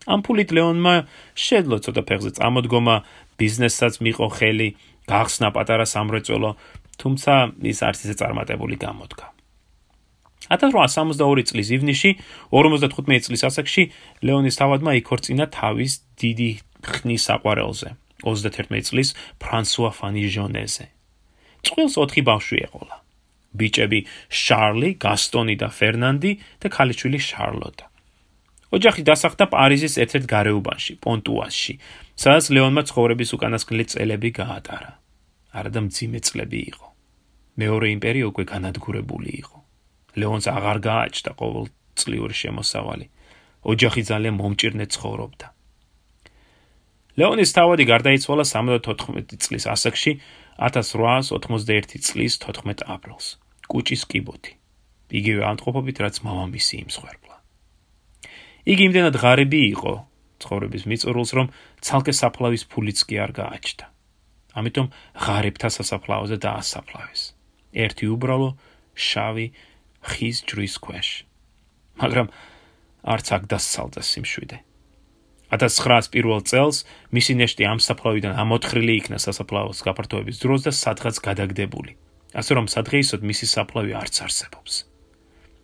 ამ 0.09 0.23
ფულით 0.25 0.49
ლეონმა 0.55 1.05
შეძლო 1.35 1.77
ცოტა 1.85 2.01
ფეხზე 2.07 2.31
წამოდგომა, 2.39 2.95
ბიზნესსაც 3.39 3.99
მიყო 4.01 4.27
ხელი, 4.37 4.69
გახსნა 5.05 5.49
პატარა 5.53 5.85
სამრეწველო, 5.85 6.51
თუმცა 6.99 7.33
ის 7.63 7.79
არც 7.83 7.99
ისე 8.05 8.15
წარმატებული 8.21 8.75
გამოდგა. 8.79 9.38
1862 10.55 11.45
წლის 11.49 11.69
ივნისში 11.77 12.11
55 12.53 13.27
წლის 13.27 13.43
ასაკში 13.49 13.83
ლეონის 14.25 14.59
თავადმა 14.61 14.95
იქორწინა 15.01 15.49
თავის 15.55 15.99
დიდი 16.21 16.51
ხნის 16.93 17.27
საყვარელზე 17.29 17.89
31 18.23 18.87
წლის 18.89 19.13
ფრანსუა 19.41 19.91
ფანი 19.99 20.25
ჟონეზე 20.35 20.85
წყვილს 21.65 21.95
4 22.01 22.25
ბავშვი 22.29 22.57
ეყოლა 22.65 22.97
ბიჭები 23.59 23.99
შარლი, 24.29 24.89
გასტონი 25.01 25.55
და 25.57 25.69
ფერნანდი 25.73 26.31
და 26.61 26.67
ქალიშვილი 26.69 27.19
შარლოტა 27.29 27.89
ოჯახი 28.69 29.01
დასახლდა 29.01 29.45
პარიზის 29.49 29.97
ერთ-ერთ 30.03 30.25
გარეუბანში, 30.29 30.93
პონტუასში, 31.01 31.73
სადაც 32.21 32.49
ლეონმა 32.53 32.83
ცხოვრების 32.89 33.33
უკანასკნელი 33.37 33.85
წელები 33.93 34.29
გაატარა. 34.37 34.91
არადა 35.57 35.79
მძიმე 35.89 36.19
წლები 36.21 36.59
იყო. 36.69 36.87
მეორე 37.57 37.87
იმპერია 37.97 38.25
უკვე 38.29 38.43
განადგურებული 38.53 39.31
იყო. 39.41 39.57
ლეონს 40.15 40.45
აღარ 40.49 40.77
გააჩნდა 40.89 41.31
ყოველწლიური 41.39 42.35
შემოსავალი. 42.41 43.05
ოჯახი 43.63 44.01
ძალიან 44.09 44.35
მომჭირნე 44.39 44.85
ცხოვრობდა. 44.93 45.47
ლეონის 47.19 47.51
თავადი 47.51 47.83
გარდაიცვალა 47.91 48.43
74 48.47 49.37
წლის 49.43 49.63
ასაკში 49.67 50.11
1891 50.57 51.99
წლის 51.99 52.33
14 52.39 52.87
აპრილს. 52.87 53.27
კუჭის 53.67 54.03
კიბოთი. 54.07 54.53
იგივე 55.09 55.41
ამტყოფობით 55.51 55.97
რაც 55.99 56.15
მამამისი 56.25 56.75
იმსხვერპლა. 56.85 57.35
იგი 58.69 58.83
იმდენად 58.89 59.15
ღარიბი 59.19 59.61
იყო 59.75 59.93
ცხოვრების 60.39 60.83
მიწურულს, 60.89 61.31
რომ 61.37 61.47
ცალკე 61.83 62.13
საფლავის 62.15 62.63
ფულიც 62.71 62.99
კი 63.07 63.15
არ 63.23 63.31
გააჩნდა. 63.39 63.85
ამიტომ 64.59 64.87
ღარიბთა 65.25 65.69
სასაფლაოზე 65.75 66.37
დაასაფლავეს. 66.45 67.21
ერთი 67.73 68.05
უბრალო 68.15 68.49
შავი 68.95 69.45
ხის 70.03 70.43
ჯვრის 70.47 70.75
ქვეშ. 70.79 71.07
მაგრამ 71.99 72.27
არც 73.03 73.27
აქ 73.35 73.43
დასცალდა 73.51 74.01
სიმშვიდე. 74.03 74.57
1901 75.49 76.45
წელს 76.45 76.77
მისი 77.09 77.33
ნეშტი 77.41 77.63
ამ 77.65 77.79
საფლავიდან 77.81 78.37
ამოთხრილი 78.37 78.93
იქნა 79.01 79.17
სასაფლაოს 79.17 79.81
გაფართოების 79.81 80.37
დროს 80.43 80.61
და 80.67 80.71
სადღაც 80.75 81.15
გადაგდებული. 81.25 81.97
ასე 82.29 82.51
რომ 82.53 82.65
სადღეისოდ 82.69 83.21
მისი 83.25 83.45
საფლავი 83.49 83.91
არც 83.97 84.15
არსებობს. 84.21 84.73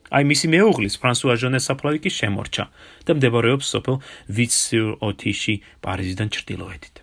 აი 0.09 0.23
მისი 0.25 0.47
მეუღლის 0.53 0.97
ფრანსუა 1.01 1.35
ჟონეს 1.37 1.67
საფლავი 1.69 1.99
კი 2.01 2.09
შემორჩა 2.09 2.65
და 3.05 3.11
მდებარეობს 3.17 3.67
სოფელ 3.73 3.97
ვიციოტიში 4.37 5.55
პარიზიდან 5.85 6.27
ჩრდილოეთით. 6.33 6.95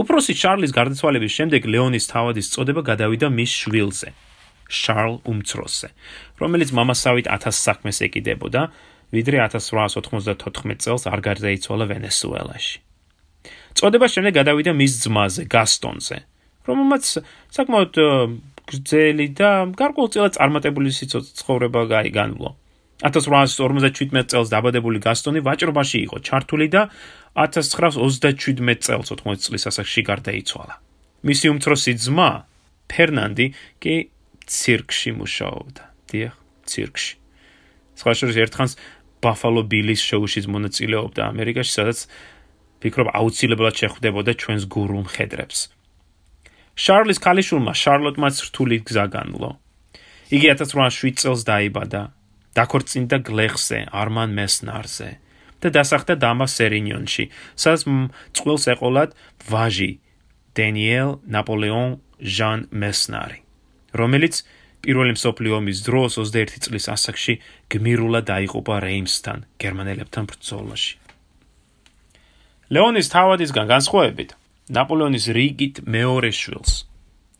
უფროსი 0.00 0.32
შარლის 0.36 0.72
გარდაცვალების 0.76 1.32
შემდეგ 1.36 1.60
ლეონის 1.72 2.08
თავადის 2.12 2.50
წოდება 2.52 2.80
გადავიდა 2.84 3.28
მის 3.32 3.52
შვილზე, 3.60 4.08
შარლ 4.68 5.22
უმცროსზე, 5.24 5.88
რომელიც 6.40 6.70
მამასავით 6.74 7.26
1000 7.30 7.54
საქმეს 7.54 8.02
ეკიდებოდა, 8.06 8.62
ვიდრე 9.14 9.36
1894 9.46 10.82
წელს 10.82 11.06
არ 11.06 11.20
გარდაიცვალა 11.22 11.84
ვენესუელაში. 11.86 12.78
წოდება 13.76 14.06
შემდეგ 14.08 14.32
გადავიდა 14.40 14.72
მის 14.72 14.92
ძმაზე, 15.04 15.42
გასტონზე, 15.46 16.16
რომელმაც 16.66 17.04
საკმაოდ 17.52 17.92
გრძელი 18.66 19.26
და 19.38 19.50
გარკვეულწილად 19.78 20.32
წარმატებული 20.34 20.90
სიცოცხლე 20.90 21.68
გაიგანვლო. 21.70 22.50
1857 23.04 24.24
წელს 24.32 24.48
დაბადებული 24.48 24.98
გასტონი 25.04 25.44
ვაჭრობაში 25.44 25.98
იყო 26.08 26.16
ჩართული 26.24 26.66
და 26.72 26.88
1927 27.36 28.80
წელს 28.80 29.12
80 29.12 29.44
წლის 29.44 29.64
ასაკში 29.68 30.02
გარდაიცვალა. 30.02 30.74
მისი 31.28 31.46
უმცროსი 31.52 31.92
ძმა, 32.00 32.30
ფერნანდი, 32.88 33.46
კი 33.82 33.94
ცირკში 34.46 35.10
მუშაობდა. 35.18 35.84
დიახ, 36.10 36.34
ცირკში. 36.70 37.14
სხვა 37.98 38.12
შორის 38.18 38.36
ერთხანს 38.44 38.72
ბაფალო 39.24 39.62
ბილის 39.66 40.00
შოუშიც 40.06 40.46
მონაწილეობდა 40.54 41.20
ამერიკაში, 41.32 41.72
სადაც 41.78 41.98
ფიქრობ 42.80 43.08
აუცილებლად 43.18 43.74
შეხვდებოდა 43.80 44.32
ჩვენს 44.40 44.64
გურულ 44.70 45.02
მხედრებს. 45.08 45.58
შარლის 46.76 47.18
ქალიშვილმა 47.24 47.72
შარლოტმა 47.72 48.28
რთული 48.46 48.76
გზა 48.84 49.06
განვლო. 49.16 49.50
იგი 50.36 50.46
1807 50.52 51.16
წელს 51.22 51.40
დაიბადა, 51.48 52.02
დაქორწინდა 52.56 53.16
გლეხზე, 53.26 53.78
არმან 53.92 54.30
მესნარზე 54.36 55.10
და 55.60 55.68
დასახდა 55.72 56.14
დამა 56.20 56.46
სერინიონში, 56.52 57.24
სადაც 57.56 57.82
წყვილს 58.36 58.64
ეყოლათ 58.76 59.10
ვაჟი 59.48 59.92
დენიელ 60.56 61.10
ნაპოლეონ 61.32 61.90
ჟან 62.20 62.60
მესნარი, 62.72 63.38
რომელიც 63.96 64.44
პირველი 64.84 65.16
მსოფლიო 65.16 65.52
ომის 65.58 65.78
დროს 65.86 66.18
21 66.20 66.62
წლის 66.64 66.86
ასაკში 66.92 67.34
გმირულად 67.72 68.24
დაიღუპა 68.30 68.76
რეიმსთან 68.86 69.38
გერმანელებთან 69.62 70.24
ბრძოლაში. 70.30 70.94
ლეონის 72.70 73.10
თავადისგან 73.14 73.66
განსხვავებით, 73.70 74.30
ნაპოლეონის 74.76 75.26
რიგით 75.36 75.76
მეორე 75.86 76.30
შვილს 76.34 76.72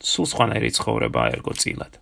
სულ 0.00 0.26
სხვანაირი 0.32 0.70
ცხოვრება 0.76 1.18
აერგო 1.26 1.52
წილად. 1.62 1.92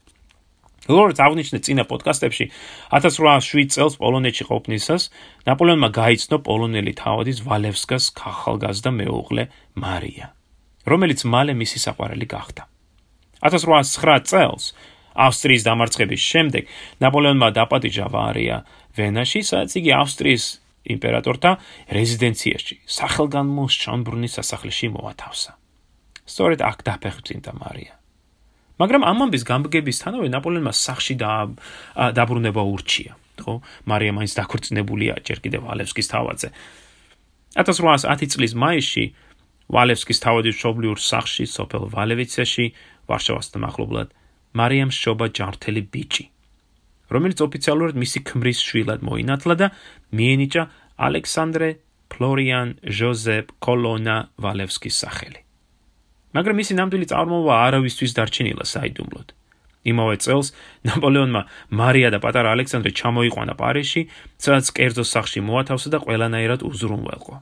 როგორც 0.84 1.16
აღნიშნე 1.24 1.58
წინა 1.64 1.84
პოდკასტებში, 1.88 2.44
1807 2.92 3.72
წელს 3.72 3.94
პოლონეთში 3.96 4.44
ყოფნისას 4.50 5.02
ნაპოლეონმა 5.48 5.88
გაიცნო 5.96 6.36
პოლონელი 6.44 6.92
თავადის 7.00 7.40
ვალევსკას 7.48 8.04
ხალხალგაზრდა 8.20 8.90
მეუღლე 9.00 9.44
მარია, 9.80 10.26
რომელიც 10.84 11.24
მალე 11.24 11.52
მისი 11.56 11.78
საყვარელი 11.88 12.28
გახდა. 12.28 12.68
1809 13.44 14.28
წელს 14.30 14.72
ავსტრიის 15.14 15.62
დამარცხების 15.68 16.22
შემდეგ 16.32 16.70
ნაპოლეონმა 17.04 17.48
დაპატიჟა 17.54 18.06
ვარია 18.10 18.56
ვენაში, 18.98 19.40
სადაც 19.46 19.70
იგი 19.78 19.90
ავსტრიის 19.94 20.44
იმპერატორთა 20.84 21.50
რეზიდენციაში, 21.96 22.74
სახელგანმოსჩამბრუნის 22.98 24.32
სასახლეში 24.38 24.86
მოათავსა. 24.96 25.52
სწორედ 26.24 26.60
აქ 26.64 26.78
დაფეხმძინდა 26.88 27.52
მარია. 27.60 27.94
მაგრამ 28.80 29.02
ამ 29.06 29.18
ამბის 29.28 29.44
გამგებისთანავე 29.46 30.26
ნაპოლეონმა 30.34 30.72
სახში 30.74 31.14
დაბრუნება 31.94 32.62
ურჩია, 32.74 33.12
ხო? 33.38 33.54
მარია 33.86 34.12
მაინც 34.18 34.32
დაქორწინებულია 34.34 35.14
ჯერ 35.22 35.38
კიდევ 35.44 35.60
ვალევსკის 35.68 36.08
თავაზე. 36.10 36.48
1810 37.54 38.34
წლის 38.34 38.52
მაისში 38.58 39.04
ვალევსკის 39.70 40.18
თავადის 40.20 40.58
შობლიურ 40.58 40.98
სახში 40.98 41.44
სოფელ 41.48 41.86
ვალევიციაში, 41.94 42.66
ვარშავასთან 43.08 43.62
ახლობლად, 43.68 44.08
მარიამ 44.54 44.92
შობა 44.94 45.26
ჯანმრთელი 45.36 45.82
ბიჭი. 45.92 46.24
რომელიც 47.14 47.38
ოფიციალურად 47.46 47.94
მისი 48.00 48.18
ქმრის 48.28 48.58
შვილად 48.64 49.00
მოინათლა 49.04 49.54
და 49.60 49.66
მიენიჭა 50.16 50.62
ალექსანდრე 51.06 51.68
ფლორიან 52.10 52.68
ჟოზეფ 52.86 53.46
კოლონა 53.64 54.16
ვალევსკის 54.40 54.96
სახელი. 55.02 55.40
მაგრამ 56.34 56.56
მისი 56.60 56.72
ნამდვილი 56.78 57.06
წარმოშობა 57.12 57.54
არავისთვის 57.66 58.12
დარჩენილა 58.18 58.64
საიდუმლოდ. 58.74 59.28
იმავე 59.84 60.16
წელს 60.24 60.48
ნაპოლეონმა 60.88 61.42
მარია 61.78 62.08
და 62.14 62.18
პატარა 62.24 62.56
ალექსანდრე 62.56 62.90
ჩამოიყვანა 63.00 63.54
პარიზში, 63.60 64.02
სადაც 64.40 64.66
კერძო 64.76 65.04
სახში 65.04 65.40
მოათავსა 65.44 65.88
და 65.92 65.98
ყველანაირად 66.04 66.60
უზრუნველყო. 66.64 67.34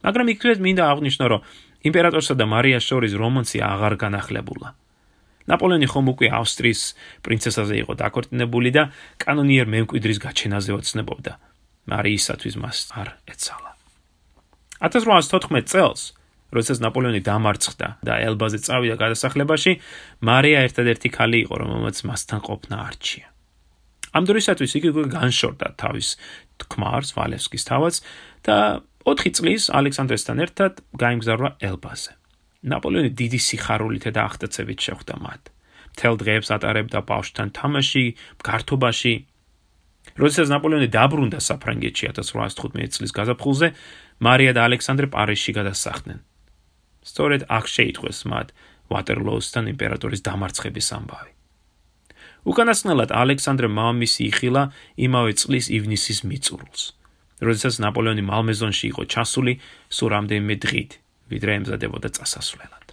მაგრამ 0.00 0.26
იქვე 0.34 0.52
მინდა 0.66 0.84
აღნიშნო, 0.90 1.24
რომ 1.30 1.40
იმპერატორსა 1.86 2.34
და 2.36 2.44
მარიას 2.50 2.84
შორის 2.84 3.12
რომანსი 3.16 3.58
აღარ 3.64 3.94
განახლებულა. 4.00 4.68
ნაპოლეონი 5.50 5.86
ხომ 5.90 6.06
უკვე 6.12 6.28
ავსტრიის 6.36 6.80
პრინცესაზე 7.24 7.74
იყო 7.82 7.92
დაქორწინებული 7.98 8.70
და 8.70 8.82
კანონიერ 9.18 9.66
მემკვიდრის 9.72 10.18
გაჩენაზე 10.20 10.70
ოცნებობდა. 10.76 11.32
მარიისათვის 11.90 12.54
მას 12.60 12.78
არ 12.94 13.08
ეცალა. 13.26 13.70
1814 14.84 15.66
წელს, 15.66 16.02
როდესაც 16.54 16.78
ნაპოლეონი 16.84 17.20
დამარცხდა 17.24 17.88
და 18.04 18.12
ელბაზე 18.26 18.58
წავიდა 18.64 18.96
გადასახლებაში, 19.00 19.72
მარია 20.24 20.64
ერთადერთი 20.68 21.08
ქალი 21.10 21.38
იყო, 21.44 21.54
რომელმაც 21.62 21.96
მასთან 22.06 22.40
ყოფნა 22.46 22.76
არჩია. 22.90 23.26
ამ 24.10 24.22
დროისათვის 24.26 24.72
იგი 24.74 24.88
უკვე 24.90 25.04
განშორდა 25.14 25.66
თავის 25.78 26.08
თქმარს 26.58 27.14
ვალევსკის 27.14 27.62
თავად 27.70 27.94
და 28.42 28.56
4 29.08 29.32
წლის 29.32 29.70
ალექსანდრესთან 29.72 30.36
ერთად 30.44 30.72
გაიმგზავრა 30.92 31.50
ელბაზე. 31.64 32.12
ნაპოლეონი 32.60 33.10
დიდი 33.16 33.40
სიხარულით 33.40 34.04
და 34.12 34.20
აღტაცებით 34.28 34.78
შეხვდა 34.86 35.14
მათ. 35.24 35.42
თელ 35.96 36.14
დღეებს 36.20 36.48
ატარებდა 36.52 36.98
ბავშვთან 37.08 37.48
თამაში, 37.56 38.04
გართობაში. 38.44 39.14
როდესაც 40.20 40.46
ნაპოლეონი 40.52 40.88
დაბრუნდა 40.92 41.38
საფრანგეთში 41.40 42.04
1815 42.12 42.92
წლის 42.94 43.12
გაზაფხულზე, 43.16 43.68
მარია 44.20 44.52
და 44.52 44.60
ალექსანდრე 44.68 45.06
პარიზში 45.16 45.52
გადასახლდნენ. 45.56 46.20
სწორედ 47.00 47.42
აქ 47.48 47.64
შეიტყვეს 47.74 48.18
მათ 48.28 48.48
ვატერლოუსთან 48.92 49.64
იმპერატორის 49.72 50.20
დამარცხების 50.28 50.88
ამბავი. 50.98 51.32
უკანასკნელად 52.44 53.10
ალექსანდრე 53.16 53.68
მამამისი 53.68 54.22
იხილა 54.28 54.62
იმავე 54.96 55.32
წლის 55.40 55.66
ივნისის 55.72 56.18
მიწურულს. 56.28 56.99
როდესაც 57.40 57.74
ნაპოლეონი 57.84 58.24
მალმეზონში 58.28 58.84
იყო 58.92 59.02
ჩასული 59.10 59.52
სულ 59.88 60.08
რამდენიმე 60.16 60.54
დღით, 60.64 60.90
ვიდრე 61.32 61.50
ემზადებოდა 61.60 62.08
წასასვლელად. 62.16 62.86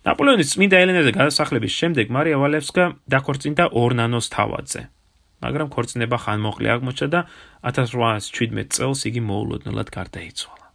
ნაპოლეონის 0.00 0.52
წმინდა 0.54 0.76
ელენეზე 0.80 1.10
გადასახლების 1.12 1.72
შემდეგ 1.80 2.06
მარია 2.16 2.36
ვალევსკა 2.40 2.84
დაქორწინდა 3.12 3.64
ორნანოს 3.76 4.26
თავადზე. 4.32 4.82
მაგრამ 5.40 5.68
ქორწინება 5.72 6.16
ხანმოკლე 6.24 6.68
აღმოჩნდა 6.76 7.08
და 7.08 7.20
1817 7.68 8.76
წელს 8.76 9.00
იგი 9.08 9.20
მოულოდნელად 9.24 9.88
გარდაიცვალა. 9.88 10.66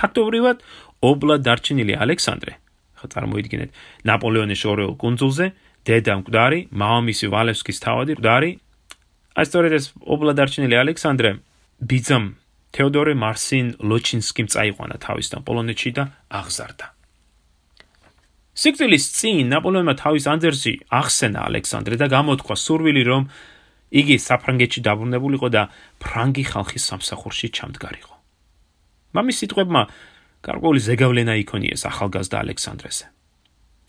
ფაქტობრივად, 0.00 0.58
ობლად 1.04 1.40
დარჩენილი 1.46 1.94
ალექსანდრე, 2.04 2.52
ხო 2.98 3.06
წარმოიდგინეთ, 3.12 3.70
ნაპოლეონის 4.08 4.60
შორეულ 4.64 4.94
კუნძულზე, 5.02 5.46
დედა 5.86 6.14
მკვდარი, 6.20 6.60
მამამისი 6.72 7.26
ვალევსკის 7.28 7.78
თავადი 7.84 8.12
მკვდარი, 8.16 8.50
აი 9.32 9.44
სწორედ 9.48 9.72
ეს 9.78 9.86
ობლად 10.02 10.36
დარჩენილი 10.40 10.76
ალექსანდრე 10.82 11.30
ბიძამ 11.88 12.26
თეოდორე 12.72 13.12
მარსინ 13.16 13.66
ლოჩინსკიმ 13.84 14.48
წაიყვანა 14.52 14.96
თავისთან 15.04 15.40
პოლონეთში 15.44 15.90
და 15.96 16.04
აღზარდა. 16.40 16.86
სიკვდილის 18.52 19.04
წინ 19.16 19.48
ნაპოლეონმა 19.52 19.94
თავის 19.96 20.24
ანძერში 20.28 20.72
ახსენა 20.92 21.40
ალექსანდრე 21.48 21.96
და 22.00 22.06
გამოთქვა 22.12 22.56
სურვილი 22.60 23.02
რომ 23.08 23.22
იგი 23.92 24.16
საფრანგეთში 24.24 24.80
დაბრუნებულიყო 24.88 25.48
და 25.52 25.62
ფრანგი 26.00 26.44
ხალხის 26.52 26.84
სამსახურში 26.92 27.48
ჩამდგარიყო. 27.56 28.14
მამის 29.16 29.36
სიტყვებმა 29.40 29.82
გარკვეული 30.44 30.80
ზეგავლენა 30.88 31.34
იქონიეს 31.44 31.82
ახალგაზრდა 31.88 32.36
ალექსანდრესე. 32.44 33.04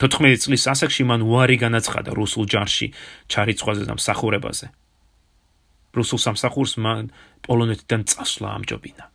14 0.03 0.43
წლის 0.43 0.63
ასაკში 0.73 1.03
მან 1.07 1.21
უარი 1.23 1.57
განაცხადა 1.59 2.11
რუსულ 2.11 2.45
ჯარში 2.51 2.87
ჩარიცხვაზე 3.31 3.83
და 3.87 3.93
მსახურებაზე. 3.99 4.67
რუსულ 5.93 6.19
სამსახურს 6.25 6.73
მან 6.81 7.11
პოლონეთიდან 7.45 8.01
წასვლა 8.09 8.47
ამჯობინა. 8.57 9.05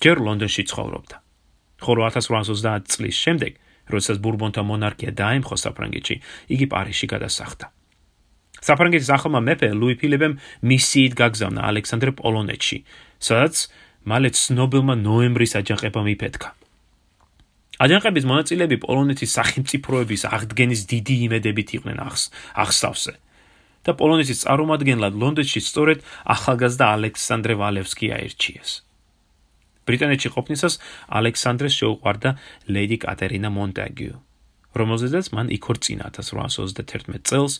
ჯერ 0.00 0.16
ლონდონში 0.24 0.62
ცხოვრობდა. 0.70 1.16
ხოლო 1.80 2.00
1830 2.08 2.88
წლის 2.88 3.16
შემდეგ, 3.16 3.52
როდესაც 3.92 4.16
ბურბონთა 4.24 4.62
მონარქია 4.64 5.12
დაემხო 5.16 5.56
საფრანგეთში, 5.56 6.16
იგი 6.54 6.66
პარიზში 6.72 7.06
გადასახდა. 7.12 7.66
საფრანგეთის 8.60 9.10
ახალმა 9.16 9.40
მეფე 9.40 9.68
ლუი 9.72 9.94
ფილიპემ 10.00 10.36
მისიით 10.60 11.12
გაგზავნა 11.16 11.60
ალექსანდრე 11.70 12.12
პოლონეთში, 12.20 12.78
სადაც 13.20 13.54
მალე 14.04 14.28
ცნობილმა 14.36 14.94
ნოემბრის 15.00 15.52
აჯანყებამ 15.60 16.08
იფეთქა. 16.16 16.48
აჯანყების 17.80 18.24
მონაწილეები 18.28 18.76
პოლონეთის 18.84 19.30
სახელმწიფოების 19.40 20.22
აღდგენის 20.28 20.80
დიდი 20.92 21.14
იმედებით 21.26 21.68
იყვნენ 21.80 21.98
ახს 22.04 22.28
ახსავსე. 22.52 23.16
და 23.86 23.94
პოლონეთის 23.96 24.42
წარმომადგენლად 24.44 25.14
ლონდონში 25.22 25.60
სწორედ 25.64 25.98
ახალგაზრდა 26.34 26.86
ალექსანდრე 26.96 27.54
ვალევსკი 27.60 28.06
აირჩიეს. 28.16 28.70
ბრიტანეთში 29.88 30.28
ყოფნისას 30.36 30.74
ალექსანდრეს 31.18 31.74
შეუყვარდა 31.80 32.30
ლედი 32.70 32.96
კატერინა 33.04 33.48
მონტაგიუ, 33.50 34.16
რომელზედაც 34.78 35.26
მან 35.34 35.46
იქორწინა 35.56 36.04
1831 36.14 37.24
წელს, 37.26 37.54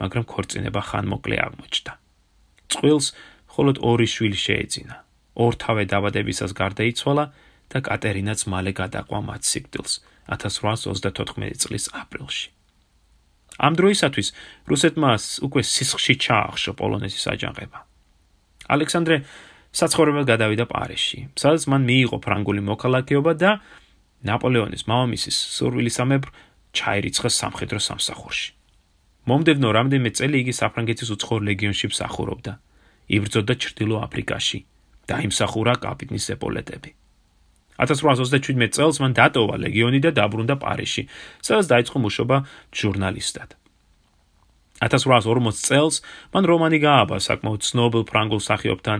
მაგრამ 0.00 0.24
ქორწინება 0.32 0.80
ხანმოკლე 0.88 1.36
აღმოჩნდა. 1.46 1.92
წყვილს 2.70 3.06
მხოლოდ 3.48 3.76
ორი 3.90 4.06
შვილი 4.14 4.38
შეეძინა. 4.46 4.96
ორთავე 5.32 5.82
დაბადებისას 5.88 6.52
გარდაიცვალა 6.52 7.24
და 7.72 7.78
კატერინაც 7.88 8.40
მალე 8.52 8.72
გადაყვა 8.76 9.18
მათ 9.28 9.42
სიკვდილს 9.48 9.92
1834 10.28 11.56
წლის 11.56 11.84
აპრილში. 11.96 12.61
ამ 13.58 13.72
დროისათვის 13.76 14.28
რუსეთმა 14.68 15.10
უკვე 15.48 15.62
სისხლში 15.62 16.14
ჩაახშო 16.24 16.72
პოლონეთის 16.78 17.24
აჯანყება. 17.32 17.78
ალექსანდრე 18.72 19.16
საცხოვრებლად 19.72 20.26
გადავიდა 20.28 20.64
პარიზში, 20.68 21.18
სადაც 21.36 21.62
მან 21.68 21.82
მიიღო 21.88 22.16
ფრანგული 22.24 22.62
მოქალაქეობა 22.64 23.32
და 23.36 23.50
ნაპოლეონის 24.22 24.86
მამამისის 24.88 25.36
სურვილისამებრ 25.56 26.28
ჩაირიცხა 26.72 27.28
სამხედრო 27.28 27.78
სამსახურში. 27.80 28.48
მომდევნო 29.28 29.68
რამდენიმე 29.76 30.10
წელი 30.18 30.36
იგი 30.42 30.52
საფრანგეთის 30.56 31.08
უცხოურ 31.14 31.42
ლეგიონში 31.50 31.86
მსახურობდა. 31.92 32.52
იბრძოდა 33.12 33.54
ჩრდილო 33.62 33.96
აფრიკაში 34.06 34.58
და 35.08 35.14
იმსახურა 35.26 35.74
კაპიტნის 35.84 36.26
ეპოლეტები. 36.36 37.01
1837 37.80 38.68
წელს 38.76 38.96
მან 39.02 39.12
დატოვა 39.16 39.56
ლეგიონი 39.64 39.98
და 40.04 40.10
დაბრუნდა 40.12 40.56
პარიზში, 40.60 41.02
სადაც 41.40 41.66
დაიწყო 41.72 41.98
მუშაობა 42.04 42.36
ჟურნალისტად. 42.72 43.48
1840 44.82 45.62
წელს 45.62 46.02
მან 46.34 46.44
რომანი 46.50 46.78
გააბა 46.82 47.16
საკმაოდ 47.22 47.60
ცნობილ 47.62 48.02
ფრანგულ 48.10 48.40
მსახიობთან 48.42 48.98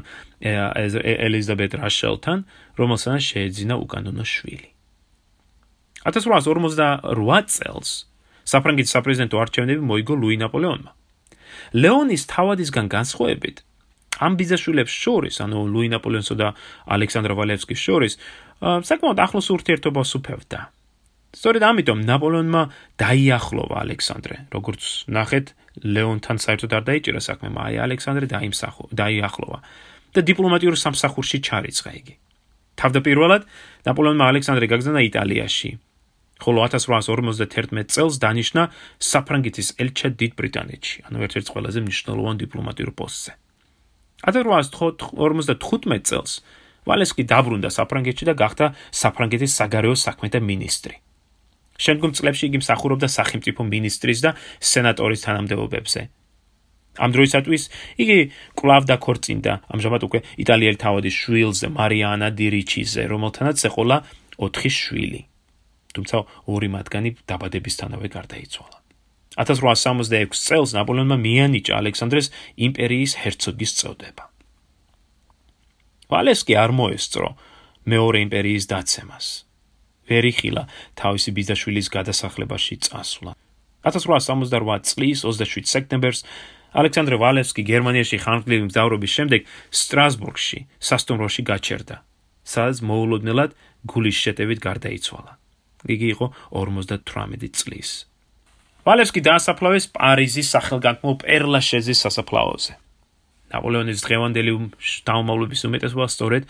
ელიზაბეთ 1.27 1.73
რაშელთან, 1.83 2.39
რომელსაც 2.79 3.19
შეეძინა 3.19 3.75
უკანონო 3.83 4.23
შვილი. 4.23 4.69
1858 6.07 7.51
წელს 7.51 7.91
საფრანგეთის 8.47 8.95
საპრეზიდენტო 8.95 9.37
არჩევნები 9.43 9.83
მოიგო 9.87 10.15
ლუი 10.19 10.37
ნაპოლეონმა. 10.43 10.91
ლეონის 11.79 12.23
თავადისგან 12.27 12.87
განსხვავებით, 12.91 13.57
ამ 14.21 14.37
ბიზაშვილებს 14.37 14.93
შორის, 14.93 15.41
ანუ 15.41 15.59
ლუი 15.73 15.89
ნაპოლეონსა 15.97 16.35
და 16.37 16.49
ალექსანდრ 16.85 17.33
ვალევსკის 17.39 17.81
შორის, 17.81 18.19
საკმაოდ 18.61 19.19
ახლოს 19.25 19.49
ურთიერთობას 19.57 20.11
უფევდა. 20.21 20.61
სწორედ 21.33 21.63
ამიტომ 21.65 21.99
ნაპოლეონმა 22.05 22.63
დაიახლოვა 23.01 23.77
ალექსანდრე, 23.89 24.37
როგორც 24.53 24.83
ნახეთ, 25.09 25.47
ლეონთან 25.81 26.37
საერთოდ 26.45 26.73
არ 26.77 26.85
დაიჭირა 26.93 27.21
საქმე, 27.25 27.49
აი 27.57 27.75
ალექსანდრე 27.89 28.27
დაიმსახო, 28.29 28.85
დაიახლოვა 28.93 29.59
და 30.13 30.21
დიპლომატიურ 30.29 30.77
სამსახურში 30.77 31.39
ჩარიცხა 31.41 31.91
იგი. 31.97 32.15
თავდაპირველად 32.77 33.43
ნაპოლეონმა 33.89 34.25
ალექსანდრე 34.29 34.67
გაგზავნა 34.69 35.01
იტალიაში, 35.09 35.71
ხოლო 36.43 36.59
1851 36.69 37.89
წელს 37.89 38.15
დანიშნა 38.21 38.63
საფრანგეთის 39.01 39.69
ელჩად 39.81 40.13
დიდ 40.21 40.33
ბრიტანეთში, 40.37 40.97
ანუ 41.09 41.19
ერთ-ერთ 41.27 41.47
ყველაზე 41.55 41.79
მნიშვნელოვან 41.87 42.37
დიპლომატიურ 42.45 42.93
პოსტზე. 42.93 43.33
1855 44.27 46.07
წელს 46.09 46.33
ვალესკი 46.87 47.23
დაბრუნდა 47.31 47.71
საფრანგეთში 47.71 48.25
და 48.31 48.35
გახდა 48.39 48.67
საფრანგეთის 48.91 49.55
საგარეო 49.59 49.95
საქმეთა 49.99 50.41
მინისტრი. 50.43 50.95
შემდგომ 51.83 52.11
წლებში 52.15 52.45
იგი 52.51 52.59
მსახურობდა 52.63 53.09
სახელმწიფო 53.11 53.61
მინისტრის 53.67 54.21
და 54.23 54.31
სენატორის 54.71 55.25
თანამდებობებზე. 55.27 56.01
ამ 57.01 57.11
დროისათვის 57.17 57.63
იგი 58.03 58.19
კლავ 58.59 58.83
დაქორწინდა 58.91 59.53
ამჟამად 59.73 60.03
უკვე 60.07 60.21
იტალიელი 60.45 60.79
თავადის 60.85 61.15
შვილზე 61.23 61.67
მარიანა 61.73 62.29
დი 62.37 62.47
რიჩიზე, 62.53 63.03
რომელთანაც 63.09 63.59
ეყოლა 63.69 63.97
4 64.37 64.69
შვილი. 64.69 65.23
თუმცა 65.97 66.17
ორი 66.53 66.69
მათგანი 66.69 67.11
დაბადებისთანავე 67.29 68.09
გარდაიცვალა. 68.13 68.82
1866 69.41 70.45
წელს 70.49 70.75
ნაპოლეონმა 70.77 71.17
მიანიჭა 71.17 71.73
ალექსანდრეს 71.81 72.29
იმპერიის 72.57 73.13
ჰერცოგის 73.23 73.73
წოდება. 73.81 74.25
ვალეს 76.13 76.45
კი 76.45 76.55
არ 76.61 76.71
მოესწრო 76.77 77.29
მეორე 77.89 78.19
იმპერიის 78.29 78.65
დაცემას. 78.69 79.27
ვერ 80.09 80.25
იხილა 80.29 80.69
თავისი 81.01 81.31
ბიძაშვილის 81.33 81.89
გადასახლებაში 81.89 82.77
წასვლა. 82.85 83.33
1868 83.89 84.85
წლის 84.85 85.25
27 85.25 85.67
სექტემბერს 85.67 86.21
ალექსანდრე 86.77 87.17
ვალევსკი 87.17 87.63
გერმანიაში 87.65 88.17
ხანგრძლივი 88.25 88.65
მგზავრობის 88.69 89.13
შემდეგ 89.17 89.41
სტრასბურგში 89.73 90.61
სასტუმროში 90.89 91.43
გაჩერდა, 91.49 91.97
სადაც 92.45 92.79
მოულოდნელად 92.85 93.51
გულის 93.89 94.17
შეტევით 94.25 94.61
გარდაიცვალა. 94.61 95.33
იგი 95.89 96.07
იყო 96.15 96.27
58 96.53 97.49
წლის. 97.53 98.12
ვალევსკი 98.83 99.21
დაასაფლავეს 99.23 99.87
პარიზის 99.95 100.49
სახელგანთმო 100.55 101.13
პერლაშეზის 101.23 102.03
სასაფლაოზე. 102.03 102.73
ნაპოლეონის 103.53 104.03
დღევანდელი 104.03 104.53
დაუმავლობის 105.07 105.63
უმეტესობა 105.69 106.07
სწორედ 106.15 106.43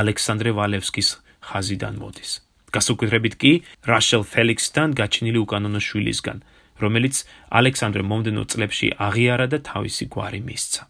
ალექსანდრე 0.00 0.50
ვალევსკის 0.54 1.08
ხაზიდან 1.50 1.94
მოდის. 1.98 2.30
გასაკუთრებით 2.70 3.34
კი 3.42 3.52
რაშელ 3.90 4.22
ფელიქსთან 4.22 4.94
გაჩენილი 5.00 5.38
უკანონო 5.42 5.80
შვილისგან, 5.82 6.38
რომელიც 6.78 7.16
ალექსანდრე 7.58 8.02
მომდენო 8.06 8.44
წლებში 8.46 8.88
აღიარა 9.06 9.46
და 9.50 9.58
თავისი 9.66 10.04
გვარი 10.14 10.40
მისცა. 10.46 10.82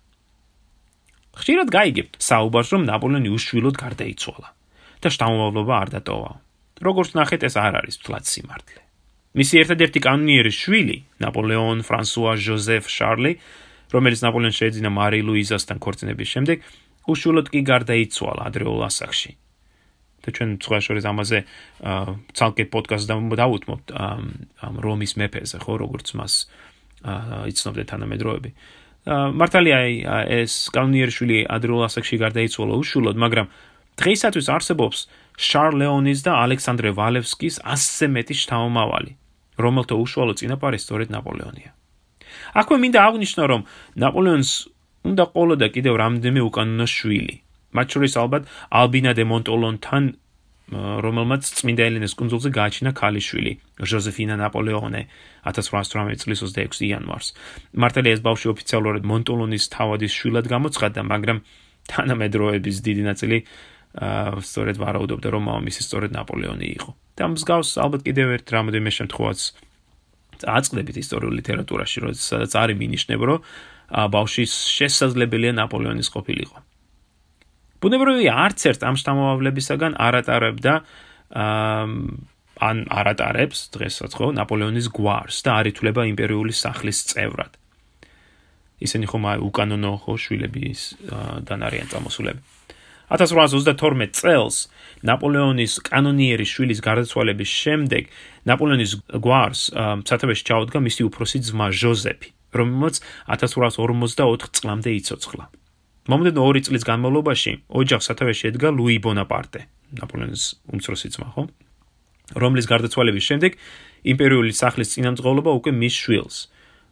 ხშირად 1.40 1.68
გაიგებთ 1.72 2.14
საუბარს, 2.20 2.70
რომ 2.76 2.82
ნაპოლეონი 2.90 3.30
უშვილოდ 3.32 3.76
გარდაიცვალა 3.80 4.48
და 5.00 5.08
შთამომავლობა 5.08 5.74
არ 5.80 5.88
დატოვა. 5.96 6.32
როგორც 6.84 7.10
ნახეთ, 7.16 7.40
ეს 7.48 7.54
არ 7.56 7.74
არის 7.80 7.96
თლაც 8.04 8.24
სიმართლე. 8.28 8.89
მისი 9.30 9.60
ერთადერთი 9.62 10.00
კანონიერი 10.02 10.50
შვილი, 10.50 10.96
ნაპოლეონ 11.22 11.84
ფრანსუა 11.86 12.32
ჟოზეფ 12.34 12.86
შარლი, 12.90 13.32
რომელიც 13.94 14.20
ნაპოლეონს 14.26 14.58
შეეძინა 14.58 14.90
მარი 14.90 15.20
ლუიზასთან 15.22 15.78
ქორწინების 15.78 16.28
შემდეგ, 16.34 16.58
უშუალოდ 17.10 17.46
კი 17.54 17.60
გარდაიცვალა 17.62 18.42
ადრეულ 18.50 18.82
ასაკში. 18.90 19.32
და 20.20 20.28
ჩვენ 20.36 20.50
სხვა 20.60 20.78
შორის 20.84 21.04
ამაზე 21.08 21.38
ცალკე 22.36 22.64
პოდკასტს 22.68 23.08
დავუთმობთ 23.40 23.86
ამ 23.96 24.74
რომის 24.84 25.16
მეფეზე, 25.16 25.56
ხო, 25.64 25.74
როგორც 25.80 26.12
მას 26.12 26.34
იცნობდნენ 27.48 27.86
თანამედროვეები. 27.88 28.50
მართალია 29.08 29.78
ეს 30.28 30.68
კანონიერი 30.76 31.12
შვილი 31.16 31.38
ადრეულ 31.48 31.82
ასაკში 31.88 32.16
გარდაიცვალა 32.20 32.74
უშუალოდ, 32.84 33.16
მაგრამ 33.16 33.46
დღეისათვის 33.96 34.46
არსებობს 34.52 34.98
შარლ 35.40 35.80
ლეონის 35.80 36.20
და 36.20 36.36
ალექსანდრე 36.44 36.92
ვალევსკის 37.00 37.64
ასზე 37.64 38.06
მეტი 38.12 38.34
შთამომავალი, 38.44 39.12
რომელთა 39.64 39.94
უშუალო 40.04 40.34
წინაპარი 40.40 40.78
სწორედ 40.80 41.08
ნაპოლეონია. 41.14 41.70
აქვე 42.60 42.76
მინდა 42.82 43.00
აღნიშნო, 43.08 43.42
რომ 43.52 43.62
ნაპოლეონს 44.02 44.50
უნდა 45.10 45.24
ყოლოდა 45.34 45.66
კიდევ 45.74 45.94
რამდენიმე 46.04 46.40
უკანონო 46.48 46.86
შვილი. 46.86 47.36
მათ 47.70 47.86
შორის 47.94 48.12
ალბათ 48.22 48.42
ალბინა 48.74 49.10
დე 49.14 49.24
მონტოლონთან 49.30 50.04
რომელმაც 50.70 51.42
წმინდა 51.58 51.82
ელენეს 51.90 52.14
კონძულზე 52.14 52.50
გააჩინა 52.54 52.90
ქალიშვილი, 52.94 53.52
ჟოზეფინა 53.90 54.34
ნაპოლეონე 54.38 55.02
1818 55.50 56.22
წლის 56.22 56.42
26 56.46 56.86
იანვარს. 56.86 57.28
მართალია 57.74 58.14
ეს 58.14 58.22
ბავშვი 58.22 58.48
ოფიციალურად 58.54 59.02
მონტოლონის 59.02 59.64
თავადის 59.74 60.12
შვილად 60.14 60.46
გამოცხადდა, 60.46 61.02
მაგრამ 61.10 61.38
თანამედროვეების 61.90 62.76
დიდი 62.86 63.02
ნაწილი 63.10 63.38
სწორედ 63.90 64.76
ვარაუდობდა 64.78 65.28
რომ 65.34 65.42
მამამისი 65.50 65.82
სწორედ 65.82 66.10
ნაპოლეონი 66.14 66.68
იყო. 66.78 66.90
და 67.20 67.24
მსგავს 67.28 67.70
ალბათ 67.84 68.02
კიდევ 68.06 68.28
ერთ 68.38 68.46
რამოდენიმე 68.54 68.90
შემთხვევას 68.96 69.40
აწყდებით 70.40 70.96
ისტორიულ 71.04 71.34
ლიტერატურაში, 71.36 71.98
როდესაც 72.00 72.52
არის 72.56 72.76
მინიშნება 72.80 73.24
რომ 73.28 73.38
ბავშვის 74.14 74.52
შესაძლებელია 74.78 75.52
ნაპოლეონის 75.60 76.08
ყოფილიყო. 76.14 76.56
ბუნებრივია 77.82 78.32
არც 78.46 78.60
ერთ 78.70 78.80
ამ 78.88 78.94
შთამომავლებისაგან 79.00 79.92
არატარებდა 80.00 80.72
აა 81.30 81.84
ან 82.60 82.84
არატარებს 82.92 83.72
დღესაც 83.72 84.12
ხო 84.12 84.26
ნაპოლეონის 84.36 84.92
გვარს 84.92 85.40
და 85.44 85.50
არ 85.60 85.72
ითვლება 85.72 86.04
იმპერიული 86.12 86.52
სახლის 86.52 87.00
წევრად. 87.08 87.56
ისინი 88.84 89.08
ხომ 89.08 89.24
უკანონო 89.48 89.92
ხო 90.04 90.14
შვილების 90.20 90.80
დან 91.48 91.60
არიან 91.68 91.88
წამოსულები. 91.92 92.40
1832 93.10 94.14
წელს 94.14 94.56
ნაპოლეონის 95.02 95.72
კანონიერი 95.86 96.46
შვილის 96.46 96.80
გარდაცვალების 96.84 97.50
შემდეგ 97.62 98.10
ნაპოლეონის 98.46 98.92
გვარს 99.18 99.62
სათავეში 100.06 100.44
ჩაუდგა 100.50 100.78
მისი 100.86 101.06
უფროსი 101.10 101.42
ძმა 101.50 101.68
ჟოზეფი, 101.74 102.28
რომელმაც 102.54 102.94
1854 103.34 104.54
წლამდე 104.54 104.90
იცოცხლა. 105.00 105.44
მომდენო 106.10 106.42
2 106.54 106.62
წლის 106.66 106.82
განმავლობაში 106.86 107.52
ოჯახს 107.70 108.06
სათავეში 108.10 108.44
ედგა 108.50 108.70
ლუი 108.78 108.96
ბონაპარტე, 109.04 109.60
ნაპოლეონის 110.00 110.44
უმცროსი 110.70 111.08
ძმა, 111.14 111.28
ხო? 111.34 111.42
რომლის 112.38 112.66
გარდაცვალების 112.70 113.24
შემდეგ 113.26 113.52
იმპერიული 114.06 114.52
სახლის 114.54 114.94
წინამძღოლობა 114.94 115.50
უკვე 115.60 115.72
მის 115.74 115.94
შვილს 115.98 116.36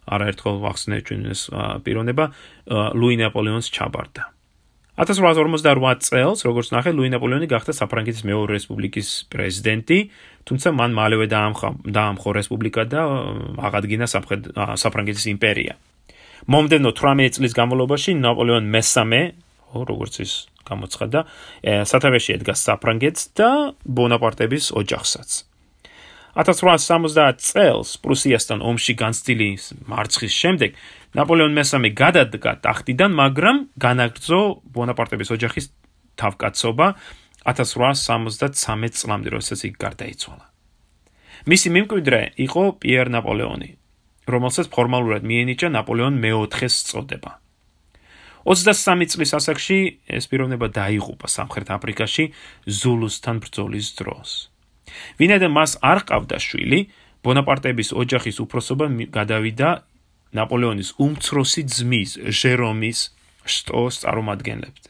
არაერთხელ 0.09 0.55
ვახსენე 0.63 0.99
ჩვენ 1.07 1.21
ეს 1.31 1.41
პიროვნება 1.85 2.25
ლუი 2.97 3.15
ნაპოლეონს 3.23 3.71
ჩაბარდა. 3.71 4.38
1858 4.99 6.03
წელს, 6.03 6.43
როგორც 6.43 6.73
ნახე, 6.75 6.91
ლუი 6.91 7.07
ნაპოლეონი 7.15 7.47
გახდა 7.47 7.71
საფრანგეთის 7.71 8.25
მეორე 8.27 8.51
რესპუბლიკის 8.59 9.31
პრეზიდენტი, 9.31 9.99
თუმცა 10.43 10.73
მან 10.75 10.91
მალევე 10.91 11.25
დაამხა 11.31 11.69
დაამხო 11.87 12.29
რესპუბლიკა 12.35 12.83
და 12.91 13.01
აღადგინა 13.63 14.05
საფრანგეთის 14.11 15.25
იმპერია. 15.31 15.79
მომდენო 16.51 16.91
18 16.91 17.39
წლის 17.39 17.55
განმავლობაში 17.55 18.19
ნაპოლეონ 18.19 18.67
მესამე, 18.67 19.21
ო 19.71 19.87
როგორც 19.87 20.13
ის 20.19 20.31
გამოცხადა, 20.67 21.19
სათავეში 21.63 22.35
ედგა 22.35 22.53
საფრანგეთს 22.59 23.23
და 23.39 23.49
ბონაპარტების 23.87 24.75
ოჯახსაც. 24.75 25.48
1870 26.39 27.43
წელს 27.43 27.97
პრუსიასთან 27.99 28.61
ომში 28.63 28.93
განცდილის 28.95 29.63
მარცხის 29.91 30.33
შემდეგ 30.39 30.77
ნაპოლეონ 31.19 31.51
მესამე 31.57 31.89
გადადგა 31.91 32.53
ტახტიდან, 32.63 33.11
მაგრამ 33.11 33.57
განაგრძო 33.75 34.41
ბონაპარტების 34.71 35.29
ოჯახის 35.35 35.65
თავკაცობა 36.15 36.87
1873 37.43 38.95
წლამდე, 38.95 39.27
როდესაც 39.35 39.59
იგი 39.67 39.77
გარდაიცვალა. 39.83 40.45
მისი 41.49 41.67
მემკვიდრე 41.75 42.21
იყო 42.45 42.63
პიერ 42.83 43.11
ნაპოლეონი, 43.15 43.69
რომელსაც 44.27 44.67
ფორმალურად 44.71 45.23
მიენიჭა 45.23 45.67
ნაპოლეონ 45.75 46.15
მეოთხეს 46.23 46.75
წოდება. 46.87 47.39
23 48.47 49.11
წლის 49.11 49.31
ასაკში 49.35 49.79
ეს 50.07 50.23
პიროვნება 50.31 50.71
დაიღუპა 50.71 51.27
სამხრეთ 51.27 51.67
აფრიკაში 51.75 52.25
ზულუსთან 52.67 53.35
ბრძოლის 53.43 53.87
დროს. 53.99 54.29
ვინაიდან 55.19 55.51
მას 55.53 55.71
არ 55.81 55.99
ყავდა 56.09 56.37
შვილი, 56.39 56.79
ბონაპარტების 57.23 57.89
ოჯახის 57.93 58.37
უფროსობა 58.43 58.85
გადავიდა 59.11 59.69
ნაპოლეონის 60.37 60.89
უმცროსი 61.01 61.63
ძმის 61.73 62.11
ჟერომის 62.29 62.99
შტოს 63.49 63.93
წარმომადგენლებს. 64.05 64.83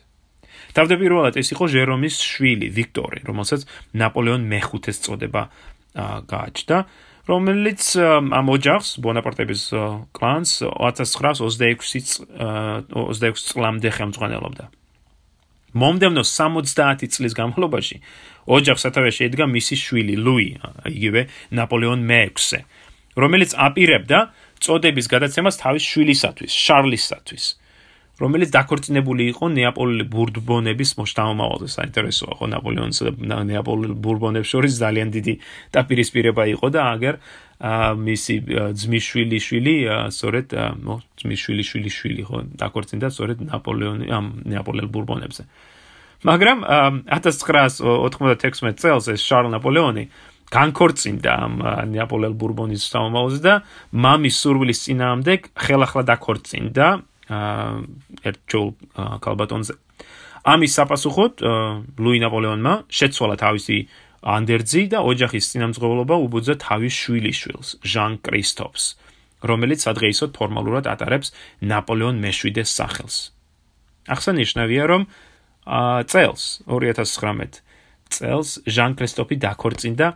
თავდაპირველად 0.75 1.39
ეს 1.39 1.47
იყო 1.55 1.65
ჟერომის 1.73 2.15
შვილი 2.21 2.67
ვიქტორი, 2.75 3.19
რომელსაც 3.25 3.65
ნაპოლეონ 3.97 4.41
მეხუთეს 4.51 4.97
წოდება 5.05 5.41
გააჩნდა, 6.29 6.77
რომელიც 7.29 7.81
ამ 8.39 8.45
ოჯახს 8.53 8.89
ბონაპარტების 9.01 9.63
კლანს 10.13 10.51
1926 10.65 12.25
26 12.93 13.49
წლამდე 13.49 13.89
ხელმძღვანელობდა. 13.97 14.65
მომდევნო 15.77 16.23
70 16.25 17.05
წლის 17.13 17.33
განმავლობაში 17.37 17.97
ოჯახს 18.49 18.85
სათავეში 18.87 19.25
ედგა 19.29 19.45
მისი 19.49 19.75
შვილი 19.77 20.15
ლუი, 20.25 20.49
იგივე 20.89 21.21
ნაპოლეონ 21.53 22.05
მე-6-ე, 22.09 22.59
რომელიც 23.19 23.53
აპირებდა 23.53 24.19
წოდების 24.63 25.07
გადაცემას 25.13 25.59
თავის 25.61 25.83
შვილისათვის, 25.85 26.51
შარლისათვის. 26.65 27.45
რომელიც 28.19 28.49
დაქორწინებული 28.51 29.23
იყო 29.31 29.45
ნეაპოლელი 29.55 30.05
ბურბონების 30.11 30.89
მოშთამომავალზე. 30.99 31.67
საინტერესოა 31.79 32.33
ხო 32.39 32.45
ნაპოლეონს 32.53 32.99
და 33.07 33.37
ნეაპოლელ 33.47 33.93
ბურბონებს 33.95 34.49
შორის 34.51 34.73
ძალიან 34.83 35.09
დიდი 35.15 35.33
დაპირისპირება 35.75 36.43
იყო 36.59 36.67
და 36.75 36.81
აგერ 36.99 37.15
მისი 37.59 38.35
ძმისშვილი 38.79 39.39
შვილი, 39.39 39.75
სწორედ, 40.15 40.47
ნო, 40.83 40.95
ძმისშვილი 41.19 41.63
შვილი 41.63 41.91
შვილი 41.91 42.23
ხო 42.27 42.37
დაქორწინდა 42.59 43.07
სწორედ 43.11 43.37
ნაპოლეონი 43.51 44.07
ამ 44.11 44.25
ნეაპოლელ 44.47 44.87
ბურბონებზე. 44.87 45.43
მაგრამ 46.19 46.57
1996 47.07 48.75
წელს 48.79 49.05
ეს 49.15 49.21
შარლ 49.23 49.47
ნაპოლეონი 49.55 50.03
განქორწინდა 50.51 51.31
ამ 51.45 51.53
ნეაპოლელ 51.93 52.33
ბურბონის 52.33 52.81
შთამომავალზე 52.89 53.41
და 53.45 53.53
მამის 53.93 54.35
სურვილის 54.41 54.79
წინააღმდეგ 54.85 55.39
ხელახლა 55.53 56.03
დაქორწინდა 56.09 56.87
ერჩულ 57.29 58.67
კალბატონზე. 59.23 59.73
ამის 60.49 60.71
საპასუხოდ 60.79 61.33
ლუი 61.99 62.17
ნაპოლეონმა 62.23 62.73
შეცვალა 62.89 63.35
თავისი 63.43 63.77
ანდერძი 64.19 64.81
და 64.91 64.99
ოჯახის 65.05 65.45
წინამძღოლობა 65.51 66.15
უბოძა 66.25 66.55
თავის 66.59 66.93
შვილიშვილს, 66.95 67.69
ჟან 67.85 68.19
კრისტოფს, 68.19 68.83
რომელიც 69.45 69.81
ადღეისოდ 69.87 70.31
ფორმალურად 70.35 70.85
ატარებს 70.91 71.31
ნაპოლეონ 71.63 72.19
მე-7-ს 72.19 72.71
სახელს. 72.75 73.15
აღსანიშნავია, 74.09 74.83
რომ 74.91 75.01
წელს 76.09 76.43
2019 76.67 77.61
წელს 78.09 78.49
ჟან 78.65 78.91
კრისტოფი 78.99 79.35
დაქორწინდა 79.39 80.07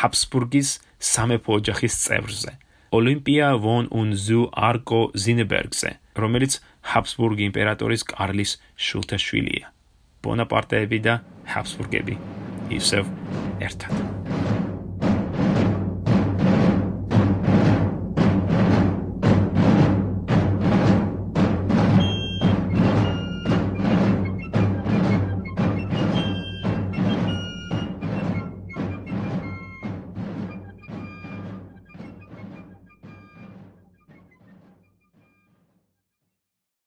ჰაბსბურგის 0.00 0.68
სამეფო 0.98 1.50
ოჯახის 1.60 1.94
წევრზე, 1.94 2.52
ოლიმპია 2.94 3.48
ვონ 3.64 3.90
უნზუ 4.00 4.40
არკო 4.68 5.00
ზინებერგზე. 5.22 5.90
რომელიც 6.22 6.52
ჰაბსბურგი 6.90 7.48
იმპერატორის 7.50 8.06
კარლის 8.12 8.52
შულთა 8.86 9.18
შვილია. 9.26 9.66
ბონაპარტეები 10.22 10.98
და 11.06 11.14
ჰაბსბურგები 11.52 12.14
ისევ 12.78 13.04
ერთად. 13.60 14.23